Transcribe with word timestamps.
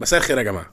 مساء 0.00 0.20
الخير 0.20 0.38
يا 0.38 0.42
جماعة. 0.42 0.70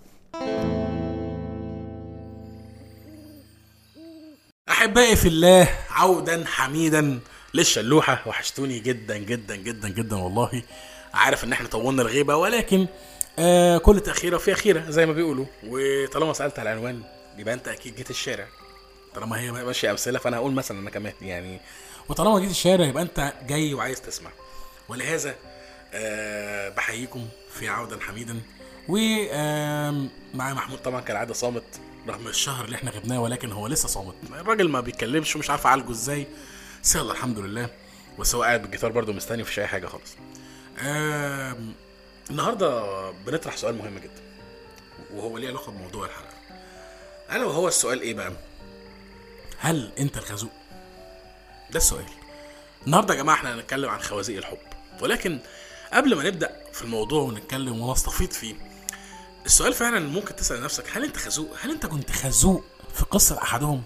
أحبائي 4.70 5.16
في 5.16 5.28
الله 5.28 5.67
عودا 5.90 6.46
حميدا 6.46 7.20
للشلوحة. 7.53 8.23
وحشتوني 8.27 8.79
جدا 8.79 9.17
جدا 9.17 9.55
جدا 9.55 9.89
جدا 9.89 10.15
والله. 10.15 10.63
عارف 11.13 11.43
إن 11.43 11.53
إحنا 11.53 11.67
طولنا 11.67 12.01
الغيبة 12.01 12.35
ولكن 12.35 12.88
آه 13.39 13.77
كل 13.77 13.99
تأخيرة 13.99 14.38
فيها 14.38 14.56
خيره 14.56 14.90
زي 14.90 15.06
ما 15.06 15.13
بيقولوا. 15.13 15.46
وطالما 15.63 16.34
سألت 16.34 16.59
على 16.59 16.73
العنوان 16.73 17.03
يبقى 17.38 17.53
أنت 17.53 17.67
أكيد 17.67 17.95
جيت 17.95 18.09
الشارع. 18.09 18.48
طالما 19.16 19.39
هي 19.39 19.52
ماشية 19.52 19.91
أمثلة 19.91 20.20
فأنا 20.20 20.38
هقول 20.38 20.53
مثلا 20.53 20.80
أنا 20.80 20.89
كمان 20.89 21.13
يعني. 21.21 21.59
وطالما 22.09 22.39
جيت 22.39 22.52
الشارع 22.52 22.85
يبقى 22.85 23.03
أنت 23.03 23.34
جاي 23.48 23.73
وعايز 23.73 24.02
تسمع. 24.02 24.31
ولهذا 24.89 25.35
آه 25.94 26.70
بحييكم 26.70 27.27
في 27.53 27.67
عودا 27.67 27.99
حميدا. 27.99 28.41
ومعايا 28.90 30.54
محمود 30.54 30.80
طبعا 30.80 31.02
كالعادة 31.02 31.34
صامت 31.34 31.64
رغم 32.08 32.28
الشهر 32.28 32.66
اللي 32.66 32.76
إحنا 32.76 32.92
غبناه 32.92 33.22
ولكن 33.22 33.52
هو 33.52 33.68
لسه 33.68 33.88
صامت. 33.88 34.16
الراجل 34.34 34.70
ما 34.70 34.82
بيتكلمش 34.82 35.36
ومش 35.36 35.50
عارف 35.50 35.68
اعالجه 35.68 35.92
إزاي. 35.92 36.28
بس 36.84 36.95
يلا 36.95 37.12
الحمد 37.12 37.40
لله. 37.40 37.70
بس 38.20 38.36
هو 38.36 38.44
قاعد 38.44 38.62
بالجيتار 38.62 38.92
برده 38.92 39.14
مستني 39.14 39.42
مفيش 39.42 39.59
أي 39.59 39.68
حاجة 39.68 39.88
خالص. 39.88 40.16
النهارده 42.30 43.12
بنطرح 43.12 43.58
سؤال 43.58 43.76
مهم 43.78 43.98
جدا 43.98 44.22
وهو 45.14 45.38
ليه 45.38 45.48
علاقة 45.50 45.72
بموضوع 45.72 46.06
الحلقة 46.06 46.36
ألا 47.31 47.45
وهو 47.45 47.67
السؤال 47.67 48.02
إيه 48.02 48.14
بقى؟ 48.14 48.31
هل 49.59 49.92
أنت 50.00 50.17
الخازوق 50.17 50.52
ده 51.72 51.78
السؤال. 51.78 52.06
النهارده 52.88 53.14
يا 53.14 53.20
جماعة 53.22 53.36
إحنا 53.36 53.56
هنتكلم 53.56 53.90
عن 53.90 54.00
خوازيق 54.00 54.38
الحب 54.38 54.58
ولكن 55.02 55.40
قبل 55.94 56.16
ما 56.16 56.23
نبدأ 56.23 56.56
في 56.73 56.81
الموضوع 56.81 57.22
ونتكلم 57.23 57.81
ونستفيض 57.81 58.31
فيه 58.31 58.56
السؤال 59.45 59.73
فعلا 59.73 59.99
ممكن 59.99 60.35
تسأل 60.35 60.62
نفسك 60.63 60.84
هل 60.94 61.04
أنت 61.04 61.17
خازوق 61.17 61.55
هل 61.62 61.72
أنت 61.72 61.86
كنت 61.86 62.12
خازوق 62.12 62.64
في 62.94 63.03
قصة 63.06 63.42
أحدهم؟ 63.42 63.83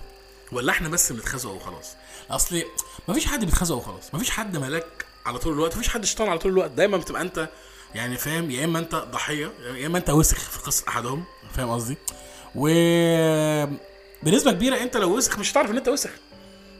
ولا 0.51 0.71
إحنا 0.71 0.89
بس 0.89 1.11
بنتخزق 1.11 1.49
وخلاص؟ 1.49 1.95
أصل 2.31 2.63
مفيش 3.07 3.25
حد 3.25 3.45
بيتخزق 3.45 3.75
وخلاص 3.75 4.13
مفيش 4.13 4.29
حد 4.29 4.57
ملاك 4.57 5.05
على 5.25 5.39
طول 5.39 5.53
الوقت 5.53 5.75
مفيش 5.77 5.89
حد 5.89 6.05
شيطان 6.05 6.29
على 6.29 6.39
طول 6.39 6.51
الوقت. 6.51 6.71
دايما 6.71 6.97
بتبقى 6.97 7.21
أنت 7.21 7.49
يعني 7.95 8.17
فاهم 8.17 8.51
يا 8.51 8.65
إما 8.65 8.79
أنت 8.79 8.95
ضحية 8.95 9.51
يا 9.75 9.87
إما 9.87 9.97
أنت 9.97 10.09
وسخ 10.09 10.37
في 10.37 10.59
قصة 10.59 10.83
أحدهم 10.87 11.23
فاهم 11.55 11.69
قصدي؟ 11.69 11.97
و 12.55 12.67
بنسبة 14.23 14.51
كبيرة 14.51 14.77
أنت 14.83 14.97
لو 14.97 15.17
وسخ 15.17 15.39
مش 15.39 15.51
هتعرف 15.51 15.71
إن 15.71 15.77
أنت 15.77 15.87
وسخ. 15.87 16.09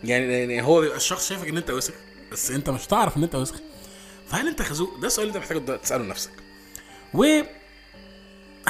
يعني 0.04 0.34
يعني 0.34 0.62
هو 0.62 0.82
بيبقى 0.82 0.98
الشخص 0.98 1.30
شايفك 1.30 1.48
إن 1.48 1.58
أنت 1.58 1.70
وسخ 1.72 1.94
بس 2.32 2.52
أنت 2.52 2.70
مش 2.70 2.86
هتعرف 2.86 3.18
إن 3.18 3.24
أنت 3.24 3.36
وسخ. 3.36 3.56
فهل 4.32 4.48
أنت 4.48 4.62
خازوق 4.62 4.98
ده 5.00 5.08
السؤال 5.08 5.28
اللي 5.28 5.38
أنت 5.40 5.52
محتاج 5.52 5.80
تسأله 5.82 6.04
لنفسك 6.04 6.32
و 7.14 7.26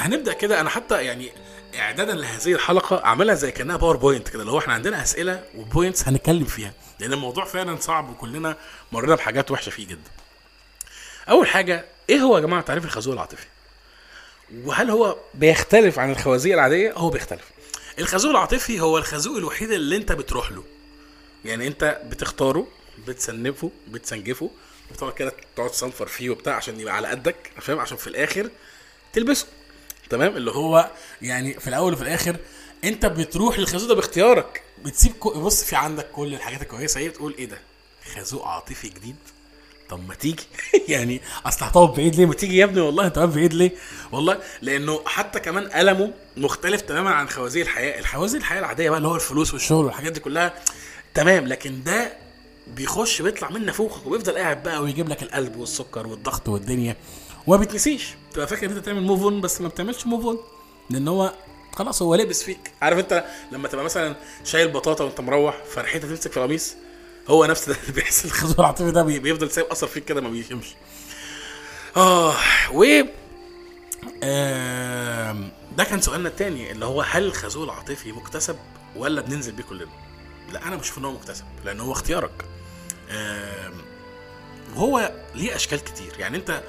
هنبدأ 0.06 0.32
كده. 0.32 0.60
أنا 0.60 0.70
حتى 0.70 1.04
يعني 1.04 1.32
إعدادا 1.78 2.14
لهذه 2.14 2.52
الحلقة 2.52 3.04
أعملها 3.04 3.34
زي 3.34 3.50
كأنها 3.52 3.76
PowerPoint 3.76 4.28
كده 4.28 4.40
اللي 4.40 4.52
هو 4.52 4.58
إحنا 4.58 4.74
عندنا 4.74 5.02
أسئلة 5.02 5.44
و 5.56 5.63
points 5.63 6.08
هنتكلم 6.08 6.44
فيها 6.44 6.72
لأن 6.98 7.12
الموضوع 7.12 7.44
فعلا 7.44 7.76
صعب 7.76 8.10
وكلنا 8.10 8.56
مرينا 8.92 9.14
بحاجات 9.14 9.50
وحشة 9.50 9.70
فيه 9.70 9.86
جدا. 9.86 10.10
أول 11.28 11.46
حاجة 11.46 11.84
إيه 12.10 12.18
هو 12.20 12.36
يا 12.36 12.42
جماعة 12.42 12.62
تعريف 12.62 12.84
الخازوق 12.84 13.14
العاطفي؟ 13.14 13.46
وهل 14.64 14.90
هو 14.90 15.16
بيختلف 15.34 15.98
عن 15.98 16.10
الخوازيق 16.10 16.54
العادية؟ 16.54 16.92
هو 16.92 17.10
بيختلف. 17.10 17.44
الخازوق 17.98 18.30
العاطفي 18.30 18.80
هو 18.80 18.98
الخازوق 18.98 19.36
الوحيد 19.36 19.70
اللي 19.70 19.96
أنت 19.96 20.12
بتروح 20.12 20.52
له. 20.52 20.64
يعني 21.44 21.66
أنت 21.66 22.00
بتختاره 22.04 22.66
بتسنفه 23.06 23.70
بتسنجفه 23.88 24.50
بتقعد 24.92 25.12
كده 25.12 25.32
تقعد 25.56 25.70
تصنفر 25.70 26.06
فيه 26.06 26.30
وبتاع 26.30 26.56
عشان 26.56 26.80
يبقى 26.80 26.96
على 26.96 27.08
قدك 27.08 27.36
فاهم؟ 27.60 27.78
عشان 27.78 27.96
في 27.96 28.06
الآخر 28.06 28.50
تلبسه. 29.12 29.46
تمام؟ 30.10 30.36
اللي 30.36 30.50
هو 30.50 30.90
يعني 31.22 31.54
في 31.60 31.68
الأول 31.68 31.92
وفي 31.92 32.02
الآخر 32.02 32.36
أنت 32.84 33.06
بتروح 33.06 33.58
للخازوق 33.58 33.88
ده 33.88 33.94
باختيارك. 33.94 34.62
بتسيب 34.84 35.12
كو... 35.12 35.30
بص 35.40 35.64
في 35.64 35.76
عندك 35.76 36.06
كل 36.10 36.34
الحاجات 36.34 36.62
الكويسة. 36.62 37.00
هي 37.00 37.08
تقول 37.08 37.34
إيه 37.38 37.44
ده؟ 37.46 37.58
خازوق 38.14 38.46
عاطفي 38.46 38.88
جديد؟ 38.88 39.16
طب 39.90 40.08
ما 40.08 40.14
تيجي؟ 40.14 40.42
يعني 40.88 41.20
أصل 41.46 41.64
هتقعد 41.64 41.88
بعيد 41.94 42.14
ليه؟ 42.16 42.26
ما 42.26 42.34
تيجي 42.34 42.56
يا 42.56 42.64
ابني 42.64 42.80
والله 42.80 43.06
انت 43.06 43.18
واقف 43.18 43.34
بعيد 43.34 43.52
ليه؟ 43.54 43.72
والله 44.12 44.38
لأنه 44.62 45.00
حتى 45.06 45.40
كمان 45.40 45.80
ألمه 45.80 46.12
مختلف 46.36 46.80
تماما 46.80 47.10
عن 47.10 47.28
خوازيق 47.28 47.62
الحياة. 47.64 47.98
الخوازيق 48.00 48.40
الحياة 48.40 48.58
العادية 48.58 48.90
بقى 48.90 48.98
اللي 48.98 49.08
هو 49.08 49.14
الفلوس 49.16 49.52
والشغل 49.52 49.84
والحاجات 49.84 50.12
دي 50.12 50.20
كلها 50.20 50.52
تمام 51.14 51.46
لكن 51.46 51.82
ده 51.82 52.12
بيخش 52.74 53.22
بيطلع 53.22 53.50
من 53.50 53.66
نافوخك 53.66 54.06
وبيفضل 54.06 54.38
قاعد 54.38 54.62
بقى 54.62 54.82
ويجيب 54.82 55.08
لك 55.08 55.22
القلب 55.22 55.56
والسكر 55.56 56.06
والضغط 56.06 56.48
والدنيا. 56.48 56.96
وما 57.46 57.56
بتنسيش 57.60 58.08
تبقى 58.32 58.46
فاكر 58.46 58.66
إن 58.70 58.76
أنت 58.76 58.84
تعمل 58.86 59.02
move 59.02 59.22
on 59.22 59.40
بس 59.40 59.60
ما 59.60 59.68
بتعملش 59.68 60.06
move 60.06 60.24
on 60.24 60.38
لأن 60.90 61.08
هو 61.08 61.32
خلاص 61.76 62.02
هو 62.02 62.14
لابس 62.14 62.42
فيك. 62.42 62.70
عارف 62.82 62.98
أنت 62.98 63.24
لما 63.52 63.68
تبقى 63.68 63.84
مثلا 63.84 64.16
شايل 64.44 64.68
بطاطا 64.68 65.04
وأنت 65.04 65.20
مروح 65.20 65.62
فرحتها 65.74 66.08
تمسك 66.08 66.30
في 66.30 66.36
القميص 66.36 66.74
هو 67.28 67.44
نفس 67.44 67.68
ده 67.68 67.76
اللي 67.82 67.92
بيحصل. 67.92 68.28
الخازوق 68.28 68.60
العاطفي 68.60 68.90
ده 68.90 69.02
بي- 69.02 69.18
بيفضل 69.18 69.50
سايب 69.50 69.66
اثر 69.66 69.86
فيك 69.86 70.04
كده 70.04 70.20
ما 70.20 70.28
بيشمش. 70.30 70.66
آه 71.96 72.34
و 72.72 72.84
ده 75.76 75.84
كان 75.84 76.00
سؤالنا 76.00 76.28
التاني 76.28 76.72
اللي 76.72 76.84
هو 76.84 77.00
هل 77.02 77.26
الخازوق 77.26 77.64
العاطفي 77.64 78.12
مكتسب 78.12 78.56
ولا 78.96 79.20
بننزل 79.20 79.52
بيه 79.52 79.62
كلنا؟ 79.64 79.86
لا 80.52 80.66
أنا 80.68 80.76
بشوف 80.76 80.98
إن 80.98 81.04
هو 81.04 81.12
مكتسب 81.12 81.44
لأن 81.64 81.80
هو 81.80 81.92
اختيارك. 81.92 82.44
وهو 84.74 85.12
ليه 85.34 85.56
أشكال 85.56 85.84
كتير. 85.84 86.12
يعني 86.18 86.36
أنت 86.36 86.62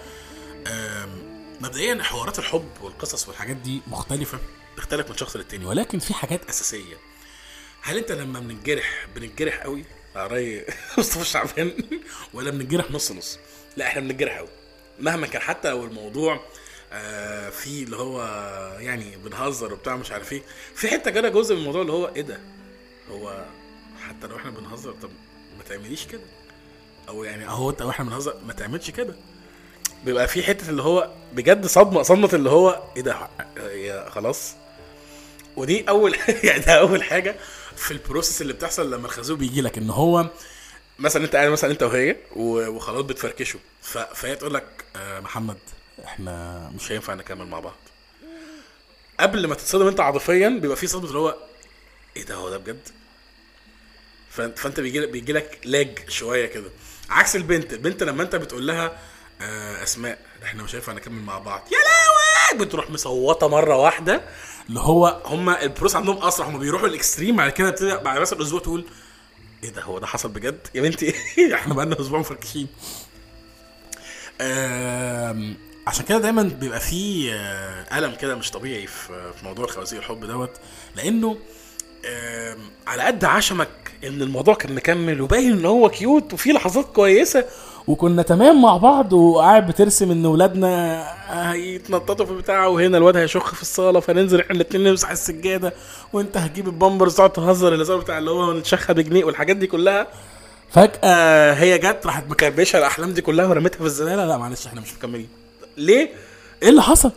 مبدئيا 1.61 2.03
حوارات 2.03 2.39
الحب 2.39 2.69
والقصص 2.81 3.27
والحاجات 3.27 3.55
دي 3.55 3.81
مختلفة 3.87 4.39
تختلف 4.77 5.09
من 5.09 5.17
شخص 5.17 5.35
للتاني 5.35 5.65
ولكن 5.65 5.99
في 5.99 6.13
حاجات 6.13 6.49
أساسية. 6.49 6.95
هل 7.81 7.97
أنت 7.97 8.11
لما 8.11 8.39
بننجرح 8.39 9.07
بننجرح 9.15 9.57
قوي؟ 9.63 9.85
على 10.15 10.27
رأي 10.27 10.65
مصطفى 10.97 11.25
شعبان. 11.25 11.73
ولا 12.33 12.51
بننجرح 12.51 12.91
نص 12.91 13.11
نص؟ 13.11 13.39
لا 13.77 13.87
إحنا 13.87 14.01
بننجرح 14.01 14.37
قوي. 14.37 14.49
مهما 14.99 15.27
كان 15.27 15.41
حتى 15.41 15.69
لو 15.69 15.85
الموضوع 15.85 16.45
آه 16.91 17.49
في 17.49 17.83
اللي 17.83 17.97
هو 17.97 18.21
يعني 18.79 19.17
بنهزر 19.17 19.73
وبتاع 19.73 19.95
مش 19.95 20.11
عارف 20.11 20.33
إيه. 20.33 20.41
في 20.75 20.87
حتة 20.87 21.11
كده 21.11 21.29
جزء 21.29 21.55
من 21.55 21.61
الموضوع 21.61 21.81
اللي 21.81 21.93
هو 21.93 22.11
إيه 22.15 22.21
ده؟ 22.21 22.39
هو 23.11 23.45
حتى 24.07 24.27
لو 24.27 24.35
إحنا 24.35 24.51
بنهزر 24.51 24.91
طب 24.91 25.09
تعمليش 25.75 26.05
كده. 26.07 26.21
أو 27.09 27.23
يعني 27.23 27.47
أهو 27.47 27.69
أنت 27.69 27.81
وإحنا 27.81 28.05
بنهزر 28.05 28.35
ما 28.47 28.53
تعملش 28.53 28.89
كده. 28.89 29.15
بيبقى 30.05 30.27
في 30.27 30.43
حتة 30.43 30.69
اللي 30.69 30.83
هو 30.83 31.11
بجد 31.33 31.65
صدمة 31.65 32.01
صدمة 32.01 32.29
اللي 32.33 32.49
هو 32.49 32.83
إيه 32.97 33.01
ده؟ 33.01 33.29
يا 33.57 34.09
خلاص. 34.09 34.53
ودي 35.55 35.89
أول 35.89 36.15
يعني 36.43 36.59
ده 36.59 36.79
أول 36.79 37.03
حاجة 37.03 37.35
في 37.75 37.91
البروسيس 37.91 38.41
اللي 38.41 38.53
بتحصل 38.53 38.93
لما 38.93 39.05
الخازوق 39.05 39.37
بيجي 39.37 39.61
لك 39.61 39.77
إن 39.77 39.89
هو 39.89 40.29
مثلا 40.99 41.23
أنت 41.25 41.35
قاعد 41.35 41.49
مثلا 41.49 41.71
أنت 41.71 41.83
وهي 41.83 42.15
وخلاص 42.35 43.01
بتفركشوا. 43.01 43.59
فهي 44.13 44.35
تقول 44.35 44.53
لك 44.53 44.67
آه 44.95 45.19
محمد 45.19 45.57
إحنا 46.05 46.69
مش 46.75 46.91
هينفع 46.91 47.13
نكمل 47.13 47.47
مع 47.47 47.59
بعض. 47.59 47.75
قبل 49.19 49.47
ما 49.47 49.55
تتصدم 49.55 49.87
أنت 49.87 49.99
عاطفيا 49.99 50.49
بيبقى 50.49 50.77
في 50.77 50.87
صدمة 50.87 51.07
اللي 51.07 51.19
هو 51.19 51.35
إيه 52.17 52.25
ده؟ 52.25 52.35
هو 52.35 52.49
ده 52.49 52.57
بجد؟ 52.57 52.89
فانت 54.31 54.79
بيجي 54.79 54.99
لك 54.99 55.09
بيجي 55.09 55.33
لك 55.33 55.59
لاج 55.65 56.09
شوية 56.09 56.45
كده. 56.45 56.69
عكس 57.09 57.35
البنت. 57.35 57.73
البنت 57.73 58.03
لما 58.03 58.23
انت 58.23 58.35
بتقول 58.35 58.67
لها 58.67 58.99
آه 59.41 59.83
أسماء 59.83 60.19
إحنا 60.43 60.63
مش 60.63 60.75
هينفع 60.75 60.93
نكمل 60.93 61.21
مع 61.21 61.39
بعض. 61.39 61.61
يا 61.71 61.77
لهوي! 61.77 62.65
بتروح 62.65 62.89
مصوتة 62.89 63.47
مرة 63.47 63.75
واحدة 63.75 64.21
اللي 64.69 64.79
هو 64.79 65.21
هم 65.25 65.49
ال 65.49 65.55
process 65.55 65.95
عندهم 65.95 66.23
أسرع 66.23 66.47
هم 66.47 66.59
بيروحوا 66.59 66.87
ال 66.87 66.93
extreme 66.93 67.35
بعد 67.35 67.51
كده 67.51 67.69
بتبدأ 67.69 67.97
بعد 67.97 68.19
مثلا 68.19 68.41
أسبوع 68.41 68.59
تقول 68.59 68.85
إيه 69.63 69.69
ده؟ 69.69 69.81
هو 69.81 69.99
ده 69.99 70.07
حصل 70.07 70.29
بجد؟ 70.29 70.67
يا 70.75 70.81
بنتي 70.81 71.13
إحنا 71.55 71.73
بقالنا 71.73 72.01
أسبوع 72.01 72.19
مفركشين. 72.19 72.67
آم، 74.41 75.57
عشان 75.87 76.05
كده 76.05 76.17
دايما 76.17 76.43
بيبقى 76.43 76.79
فيه 76.79 77.33
آه، 77.35 77.97
ألم 77.97 78.15
كده 78.15 78.35
مش 78.35 78.51
طبيعي 78.51 78.87
في 78.87 79.31
موضوع 79.43 79.65
الخوازيق 79.65 79.99
الحب 79.99 80.25
دوت 80.25 80.51
لأنه 80.95 81.37
على 82.87 83.03
قد 83.03 83.25
عشمك 83.25 83.67
إن 84.03 84.21
الموضوع 84.21 84.53
كان 84.53 84.75
مكمل 84.75 85.21
وباين 85.21 85.51
إن 85.51 85.65
هو 85.65 85.89
cute 85.89 86.33
وفي 86.33 86.51
لحظات 86.51 86.85
كويسة 86.85 87.45
وكنا 87.87 88.21
تمام 88.21 88.61
مع 88.61 88.77
بعض 88.77 89.13
وقاعد 89.13 89.67
بترسم 89.67 90.11
إن 90.11 90.25
ولادنا 90.25 91.03
هيتنططوا 91.51 92.25
في 92.25 92.33
بتاعه 92.33 92.69
وهنا 92.69 92.97
الواد 92.97 93.17
هيشخ 93.17 93.55
في 93.55 93.61
الصالة 93.61 93.99
فننزل 93.99 94.39
إحنا 94.41 94.55
الاثنين 94.55 94.83
نمسح 94.83 95.11
السجادة 95.11 95.73
وأنت 96.13 96.37
هتجيب 96.37 96.67
البامبرز 96.67 97.15
تقعد 97.15 97.29
تهزر 97.33 97.73
الهزار 97.75 97.97
بتاع 97.97 98.17
اللي 98.17 98.31
هو 98.31 98.53
نتشخى 98.53 98.93
بجنيه 98.93 99.23
والحاجات 99.25 99.55
دي 99.55 99.67
كلها 99.67 100.07
فجأة 100.71 101.53
هي 101.53 101.77
جت 101.77 102.05
راحت 102.05 102.23
مكربشه 102.29 102.77
الأحلام 102.79 103.11
دي 103.13 103.21
كلها 103.21 103.45
ورميتها 103.47 103.77
في 103.77 103.85
الزباله 103.85 104.25
لا 104.25 104.37
معلش 104.37 104.67
إحنا 104.67 104.81
مش 104.81 104.93
مكملين 104.93 105.29
ليه؟ 105.77 106.09
إيه 106.63 106.69
اللي 106.69 106.81
حصل؟ 106.81 107.11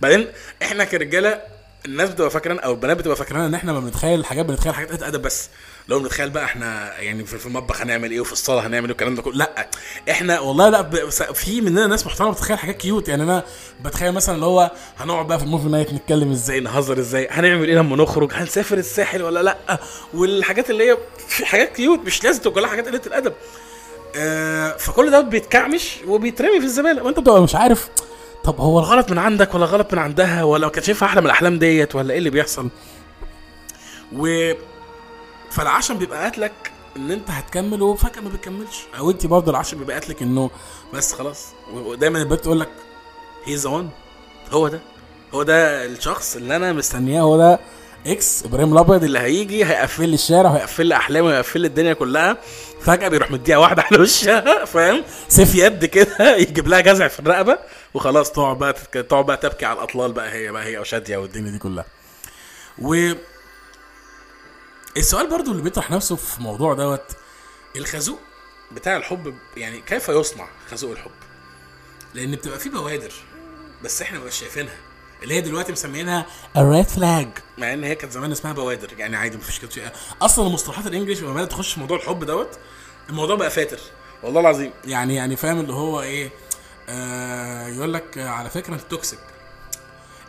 بعدين 0.00 0.26
إحنا 0.62 0.84
كرجالة 0.84 1.40
الناس 1.86 2.10
بتبقى 2.10 2.30
فاكران 2.30 2.58
أو 2.58 2.70
البنات 2.72 2.96
بتبقى 2.96 3.16
فاكران 3.16 3.40
إن 3.40 3.54
إحنا 3.54 3.72
ما 3.72 3.80
بنتخيل 3.80 4.20
الحاجات 4.20 4.44
بنتخيل 4.46 4.74
حاجات 4.74 5.02
أدب 5.02 5.22
بس. 5.22 5.48
لو 5.88 5.98
بنتخيل 6.00 6.30
بقى 6.30 6.44
إحنا 6.44 6.98
يعني 7.00 7.24
في 7.24 7.46
المطبخ 7.46 7.80
هنعمل 7.80 8.10
إيه 8.10 8.20
وفي 8.20 8.32
الصالة 8.32 8.60
هنعمل 8.60 8.84
إيه 8.84 8.90
والكلام 8.90 9.14
ده 9.14 9.22
كله. 9.22 9.34
لأ 9.36 9.68
إحنا 10.10 10.40
والله 10.40 10.68
لأ 10.68 11.10
في 11.10 11.60
مننا 11.60 11.86
ناس 11.86 12.06
محترمة 12.06 12.30
بتتخيل 12.32 12.58
حاجات 12.58 12.76
cute 12.76 13.08
يعني 13.08 13.22
أنا 13.22 13.42
بتخيل 13.84 14.12
مثلا 14.12 14.34
اللي 14.34 14.46
هو 14.46 14.70
هنقعد 14.98 15.26
بقى 15.26 15.38
في 15.38 15.44
ال 15.44 15.48
movie 15.48 15.68
night 15.68 15.92
نتكلم 15.92 16.30
إزاي 16.30 16.60
نهزر 16.60 16.98
إزاي 16.98 17.28
هنعمل 17.30 17.68
إيه 17.68 17.74
لما 17.76 17.96
نخرج 17.96 18.30
هنسافر 18.34 18.78
الساحل 18.78 19.22
ولا 19.22 19.42
لأ؟ 19.42 19.78
والحاجات 20.14 20.70
اللي 20.70 20.90
هي 20.90 20.98
في 21.28 21.46
حاجات 21.46 21.76
cute 21.76 21.98
مش 22.06 22.24
لازم 22.24 22.40
تبقى 22.42 22.54
كلها 22.54 22.68
حاجات 22.70 22.88
قلة 22.88 23.00
الأدب. 23.06 23.32
آه 24.16 24.76
فكل 24.76 25.10
ده 25.10 25.20
بيتكعمش 25.20 25.96
وبيترمي 26.06 26.60
في 26.60 26.66
الزبالة. 26.66 27.02
وأنت 27.02 27.18
بتبقى 27.20 27.42
مش 27.42 27.54
عارف 27.54 27.88
طب 28.44 28.60
هو 28.60 28.78
الغلط 28.78 29.10
من 29.10 29.18
عندك 29.18 29.54
ولا 29.54 29.66
غلط 29.66 29.92
من 29.92 29.98
عندها؟ 29.98 30.42
ولا 30.44 30.68
كانت 30.68 30.86
شايفها 30.86 31.08
أحلى 31.08 31.20
من 31.20 31.26
الأحلام 31.26 31.58
ديت 31.58 31.94
ولا 31.94 32.12
إيه 32.12 32.18
اللي 32.18 32.30
بيحصل؟ 32.30 32.68
و 34.16 34.52
فالعشم 35.50 35.98
بيبقى 35.98 36.22
قاتلك 36.22 36.52
إن 36.96 37.10
أنت 37.10 37.30
هتكمل 37.30 37.82
وفجأة 37.82 38.20
ما 38.20 38.28
بتكملش. 38.28 38.82
أو 38.98 39.10
أنت 39.10 39.26
برضه 39.26 39.50
العشم 39.50 39.78
بيبقى 39.78 39.94
قاتلك 39.98 40.22
إنه 40.22 40.50
بس 40.94 41.12
خلاص. 41.12 41.46
ودايما 41.72 42.18
البنت 42.18 42.40
تقول 42.40 42.60
لك 42.60 42.68
هي 43.44 43.54
ذا 43.54 43.90
هو 44.52 44.68
ده. 44.68 44.80
هو 45.34 45.42
ده 45.42 45.84
الشخص 45.84 46.36
اللي 46.36 46.56
أنا 46.56 46.72
مستنياه 46.72 47.22
هو 47.22 47.36
ده 47.36 47.58
ex 48.06 48.44
إبراهيم 48.44 48.72
الأبيض 48.72 49.04
اللي 49.04 49.18
هيجي 49.18 49.64
هيقفل 49.64 50.08
لي 50.08 50.14
الشارع 50.14 50.50
وهيقفل 50.50 50.86
لي 50.86 50.96
احلامي 50.96 51.28
وهيقفل 51.28 51.60
لي 51.60 51.66
الدنيا 51.66 51.92
كلها. 51.92 52.36
فجأة 52.80 53.08
بيروح 53.08 53.30
مديها 53.30 53.56
واحدة 53.56 53.82
على 53.82 54.02
وشها 54.02 54.64
فاهم؟ 54.64 55.04
سيف 55.28 55.54
يد 55.54 55.84
كده 55.84 56.36
يجيب 56.42 56.68
لها 56.68 56.80
جزع 56.80 57.08
في 57.08 57.20
الرقبة 57.20 57.58
وخلاص 57.94 58.32
تقعد 58.32 58.58
بقى 58.58 58.72
تقعد 59.02 59.26
بقى 59.26 59.36
تبكي 59.36 59.66
على 59.66 59.78
الأطلال 59.78 60.12
بقى 60.12 60.32
هي 60.32 60.52
بقى 60.52 60.64
هي 60.64 60.78
وشادية 60.78 61.16
والدنيا 61.16 61.50
دي 61.50 61.58
كلها. 61.58 61.84
و 62.78 63.12
السؤال 64.96 65.30
برضو 65.30 65.50
اللي 65.52 65.62
بيطرح 65.62 65.90
نفسه 65.90 66.16
في 66.16 66.42
موضوع 66.42 66.74
دوت 66.74 67.04
الخازوق 67.76 68.18
بتاع 68.72 68.96
الحب 68.96 69.34
يعني 69.56 69.80
كيف 69.80 70.08
يصنع 70.08 70.48
خازوق 70.70 70.90
الحب؟ 70.90 71.10
لأن 72.14 72.30
بتبقى 72.30 72.58
فيه 72.58 72.70
بوادر 72.70 73.12
بس 73.84 74.02
إحنا 74.02 74.18
مش 74.18 74.34
شايفينها. 74.34 74.76
اللي 75.24 75.34
هي 75.34 75.40
دلوقتي 75.40 75.72
مسمينها 75.72 76.26
ال 76.56 76.63
red 76.63 76.86
flag 76.88 77.28
مع 77.58 77.72
إن 77.72 77.84
هي 77.84 77.94
كانت 77.94 78.12
زمان 78.12 78.32
اسمها 78.32 78.52
بوادر. 78.52 78.88
يعني 78.98 79.16
عادي 79.16 79.36
مفيش 79.36 79.58
كده 79.58 79.70
شيء. 79.70 79.88
أصلا 80.22 80.46
المصطلحات 80.46 80.86
ال 80.86 80.90
English 80.90 81.20
لما 81.22 81.32
بدأت 81.34 81.50
تخش 81.50 81.72
في 81.74 81.80
موضوع 81.80 81.96
الحب 81.96 82.24
دوت 82.24 82.58
الموضوع 83.08 83.36
بقى 83.36 83.50
فاتر. 83.50 83.78
والله 84.22 84.40
العظيم. 84.40 84.70
يعني 84.84 85.14
يعني 85.14 85.36
فاهم 85.36 85.60
اللي 85.60 85.72
هو 85.72 86.02
إيه؟ 86.02 86.30
آه 86.88 87.68
يقول 87.68 87.94
لك 87.94 88.18
على 88.18 88.50
فكرة 88.50 88.74
أنت 88.74 88.82
toxic 88.90 89.18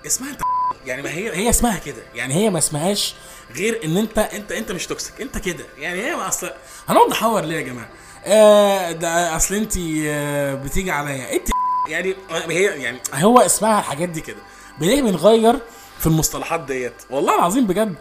اسمها 0.06 0.32
أنت 0.32 0.42
يعني 0.88 1.02
ما 1.02 1.10
هي 1.10 1.36
هي 1.36 1.50
اسمها 1.50 1.80
كده. 1.80 2.02
يعني 2.16 2.34
هي 2.34 2.50
ما 2.50 2.58
اسمهاش 2.58 3.16
غير 3.56 3.82
إن 3.86 3.98
أنت 3.98 4.20
أنت 4.20 4.52
أنت 4.52 4.72
مش 4.72 4.88
توكسيك 4.88 5.22
أنت 5.22 5.38
كده. 5.38 5.66
يعني 5.78 6.02
هي 6.04 6.16
ما 6.16 6.28
أصل 6.28 6.52
هنقعد 6.88 7.10
نحور 7.10 7.42
ليه 7.42 7.56
يا 7.56 7.62
جماعة؟ 7.62 7.90
آه 8.26 8.92
ده 8.92 9.36
أصل 9.36 9.56
انت 9.56 9.74
آه 10.08 10.56
بتيجي 10.56 10.92
عليا. 10.92 11.34
انت 11.34 11.48
يعني 11.88 12.16
هي 12.50 12.64
يعني 12.84 13.00
هو 13.14 13.40
اسمها 13.40 13.80
الحاجات 13.80 14.10
دي 14.10 14.22
كده. 14.22 14.42
ليه 14.80 15.02
بنغير 15.02 15.56
في 16.00 16.08
المصطلحات 16.08 16.60
ديت. 16.60 16.94
والله 17.10 17.36
العظيم 17.36 17.68
بجد. 17.68 17.96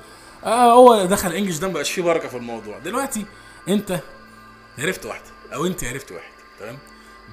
آه 0.45 0.73
هو 0.73 1.05
دخل 1.05 1.33
انجلش 1.33 1.57
ده 1.57 1.69
مبقاش 1.69 1.93
فيه 1.93 2.03
بركة 2.03 2.29
في 2.29 2.37
الموضوع. 2.37 2.79
دلوقتي 2.79 3.27
انت 3.69 4.01
عرفت 4.79 5.07
واحدة 5.07 5.25
أو 5.55 5.67
انت 5.67 5.85
عرفت 5.85 6.13
واحد 6.13 6.33
تمام؟ 6.61 6.79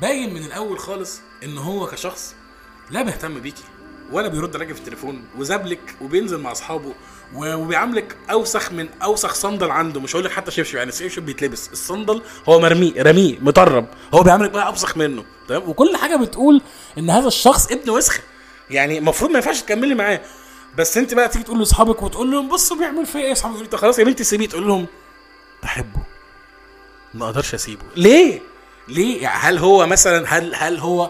باين 0.02 0.34
من 0.34 0.44
الأول 0.44 0.80
خالص 0.80 1.20
إن 1.44 1.58
هو 1.58 1.88
كشخص 1.88 2.36
لا 2.90 3.02
بيهتم 3.02 3.40
بيكي. 3.40 3.64
ولا 4.12 4.28
بيرد 4.28 4.56
عليكي 4.56 4.74
في 4.74 4.80
التليفون 4.80 5.24
وزابلك 5.38 5.96
وبينزل 6.02 6.40
مع 6.40 6.52
أصحابه 6.52 6.94
وبيعاملك 7.36 8.18
أوسخ 8.32 8.72
من 8.72 8.90
أوسخ 9.04 9.34
صندل 9.34 9.72
عنده. 9.72 10.00
مش 10.02 10.16
هقول 10.16 10.26
لك 10.26 10.32
حتى 10.32 10.52
شبشب 10.52 10.76
يعني 10.76 10.90
الشبشب 10.90 11.24
بيتلبس. 11.26 11.70
الصندل 11.72 12.22
هو 12.50 12.60
مرميه 12.60 13.04
رميه 13.04 13.40
مطرب. 13.40 13.86
هو 14.14 14.24
بيعاملك 14.24 14.52
بقى 14.52 14.68
أوسخ 14.68 14.98
منه. 14.98 15.24
تمام؟ 15.48 15.70
وكل 15.70 15.98
حاجة 15.98 16.16
بتقول 16.16 16.62
إن 16.98 17.10
هذا 17.10 17.28
الشخص 17.28 17.72
ابن 17.72 17.90
وسخه 17.90 18.22
يعني 18.70 18.98
المفروض 18.98 19.32
ما 19.32 19.38
ينفعش 19.38 19.62
تكملي 19.62 19.96
معاه. 19.96 20.22
بس 20.78 20.98
أنت 20.98 21.14
بقى 21.14 21.30
تيجي 21.30 21.44
تقول 21.44 21.60
لأصحابك 21.60 22.04
وتقول 22.04 22.32
لهم 22.32 22.50
بصوا 22.50 22.78
بيعمل 22.78 23.06
فيا 23.06 23.20
إيه؟ 23.22 23.32
أصحابك 23.32 23.62
لك 23.62 23.76
خلاص 23.76 24.00
يا 24.00 24.04
بنتي 24.04 24.24
سيبيه 24.24 24.48
تقول 24.48 24.68
لهم 24.68 24.86
بحبه. 25.64 26.00
ما 27.14 27.26
أقدرش 27.26 27.54
اسيبه. 27.54 27.82
ليه؟ 27.96 28.42
ليه؟ 28.88 29.22
يعني 29.24 29.40
هل 29.40 29.58
هو 29.58 29.88
مثلا 29.88 30.26
هل 30.38 30.56
هل 30.56 30.78
هو 30.78 31.10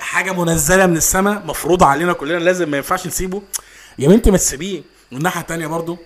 حاجة 0.00 0.32
منزلة 0.32 0.86
من 0.86 0.96
السماء 0.96 1.46
مفروضة 1.46 1.86
علينا 1.86 2.12
كلنا 2.12 2.38
لازم 2.38 2.70
ما 2.70 2.76
ينفعش 2.76 3.06
نسيبه. 3.06 3.42
يا 3.98 4.08
بنتي 4.08 4.30
ما 4.30 4.36
تسيبيه. 4.36 4.82
والناحيه 5.12 5.40
التانية 5.40 5.66
برضو 5.66 5.96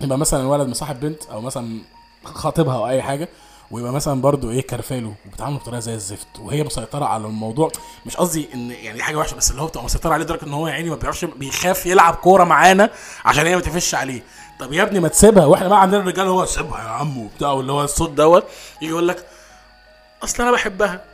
يبقى 0.00 0.18
مثلا 0.18 0.40
الولد 0.40 0.68
مصاحب 0.68 1.00
بنت 1.00 1.22
أو 1.32 1.40
مثلا 1.40 1.78
خاطبها 2.24 2.74
أو 2.76 2.88
أي 2.88 3.02
حاجة 3.02 3.28
ويبقى 3.70 3.92
مثلا 3.92 4.20
برضو 4.20 4.50
إيه 4.50 4.60
كرفاله 4.60 5.14
وبتعامله 5.26 5.58
بطريقة 5.58 5.80
زي 5.80 5.94
الزفت. 5.94 6.26
وهي 6.38 6.62
مسيطرة 6.62 7.04
على 7.04 7.26
الموضوع. 7.26 7.70
مش 8.06 8.16
قصدي 8.16 8.48
إن 8.54 8.70
يعني 8.70 9.02
حاجة 9.02 9.16
وحشة 9.16 9.34
بس 9.34 9.50
اللي 9.50 9.62
هو 9.62 9.66
بتبقى 9.66 9.84
مسيطرة 9.84 10.12
عليه 10.12 10.24
لدرجة 10.24 10.44
إن 10.44 10.52
هو 10.52 10.68
يا 10.68 10.72
عيني 10.72 10.90
ما 10.90 10.96
بيعرفش 10.96 11.24
بيخاف 11.24 11.86
يلعب 11.86 12.14
كورة 12.14 12.44
معانا 12.44 12.90
عشان 13.24 13.46
هي 13.46 13.54
ما 13.54 13.60
تفش 13.62 13.94
عليه. 13.94 14.22
طب 14.60 14.72
يا 14.72 14.82
ابني 14.82 15.00
ما 15.00 15.08
تسيبها. 15.08 15.46
وإحنا 15.46 15.68
بقى 15.68 15.82
عندنا 15.82 16.00
الرجاله 16.00 16.28
هو 16.30 16.44
سيبها 16.44 16.78
يا 16.84 16.88
عم 16.88 17.18
وبتاع 17.18 17.50
واللي 17.50 17.72
هو 17.72 17.84
الصوت 17.84 18.10
دوت 18.10 18.44
يجي 18.82 18.90
يقول 18.90 19.08
لك 19.08 19.26
أصل 20.24 20.42
أنا 20.42 20.52
بحبها. 20.52 21.13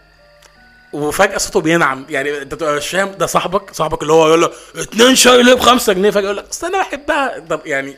وفجأة 0.93 1.39
صوته 1.39 1.61
بينعم. 1.61 2.07
يعني 2.09 2.43
انت 2.43 2.55
تبقى 2.55 2.77
مش 2.77 2.89
فاهم 2.89 3.11
ده 3.13 3.27
صاحبك 3.27 3.75
صاحبك 3.75 4.03
اللي 4.03 4.13
هو 4.13 4.27
يقول 4.29 4.41
له 4.41 4.51
اتنين 4.77 5.15
شاي 5.17 5.43
ليه 5.43 5.55
ب 5.55 5.61
5 5.61 5.93
جنيه؟ 5.93 6.11
فجاه 6.11 6.25
يقول 6.25 6.37
لك 6.37 6.49
أصل 6.49 6.67
أنا 6.67 6.79
بحبها. 6.79 7.39
طب 7.39 7.61
يعني 7.67 7.97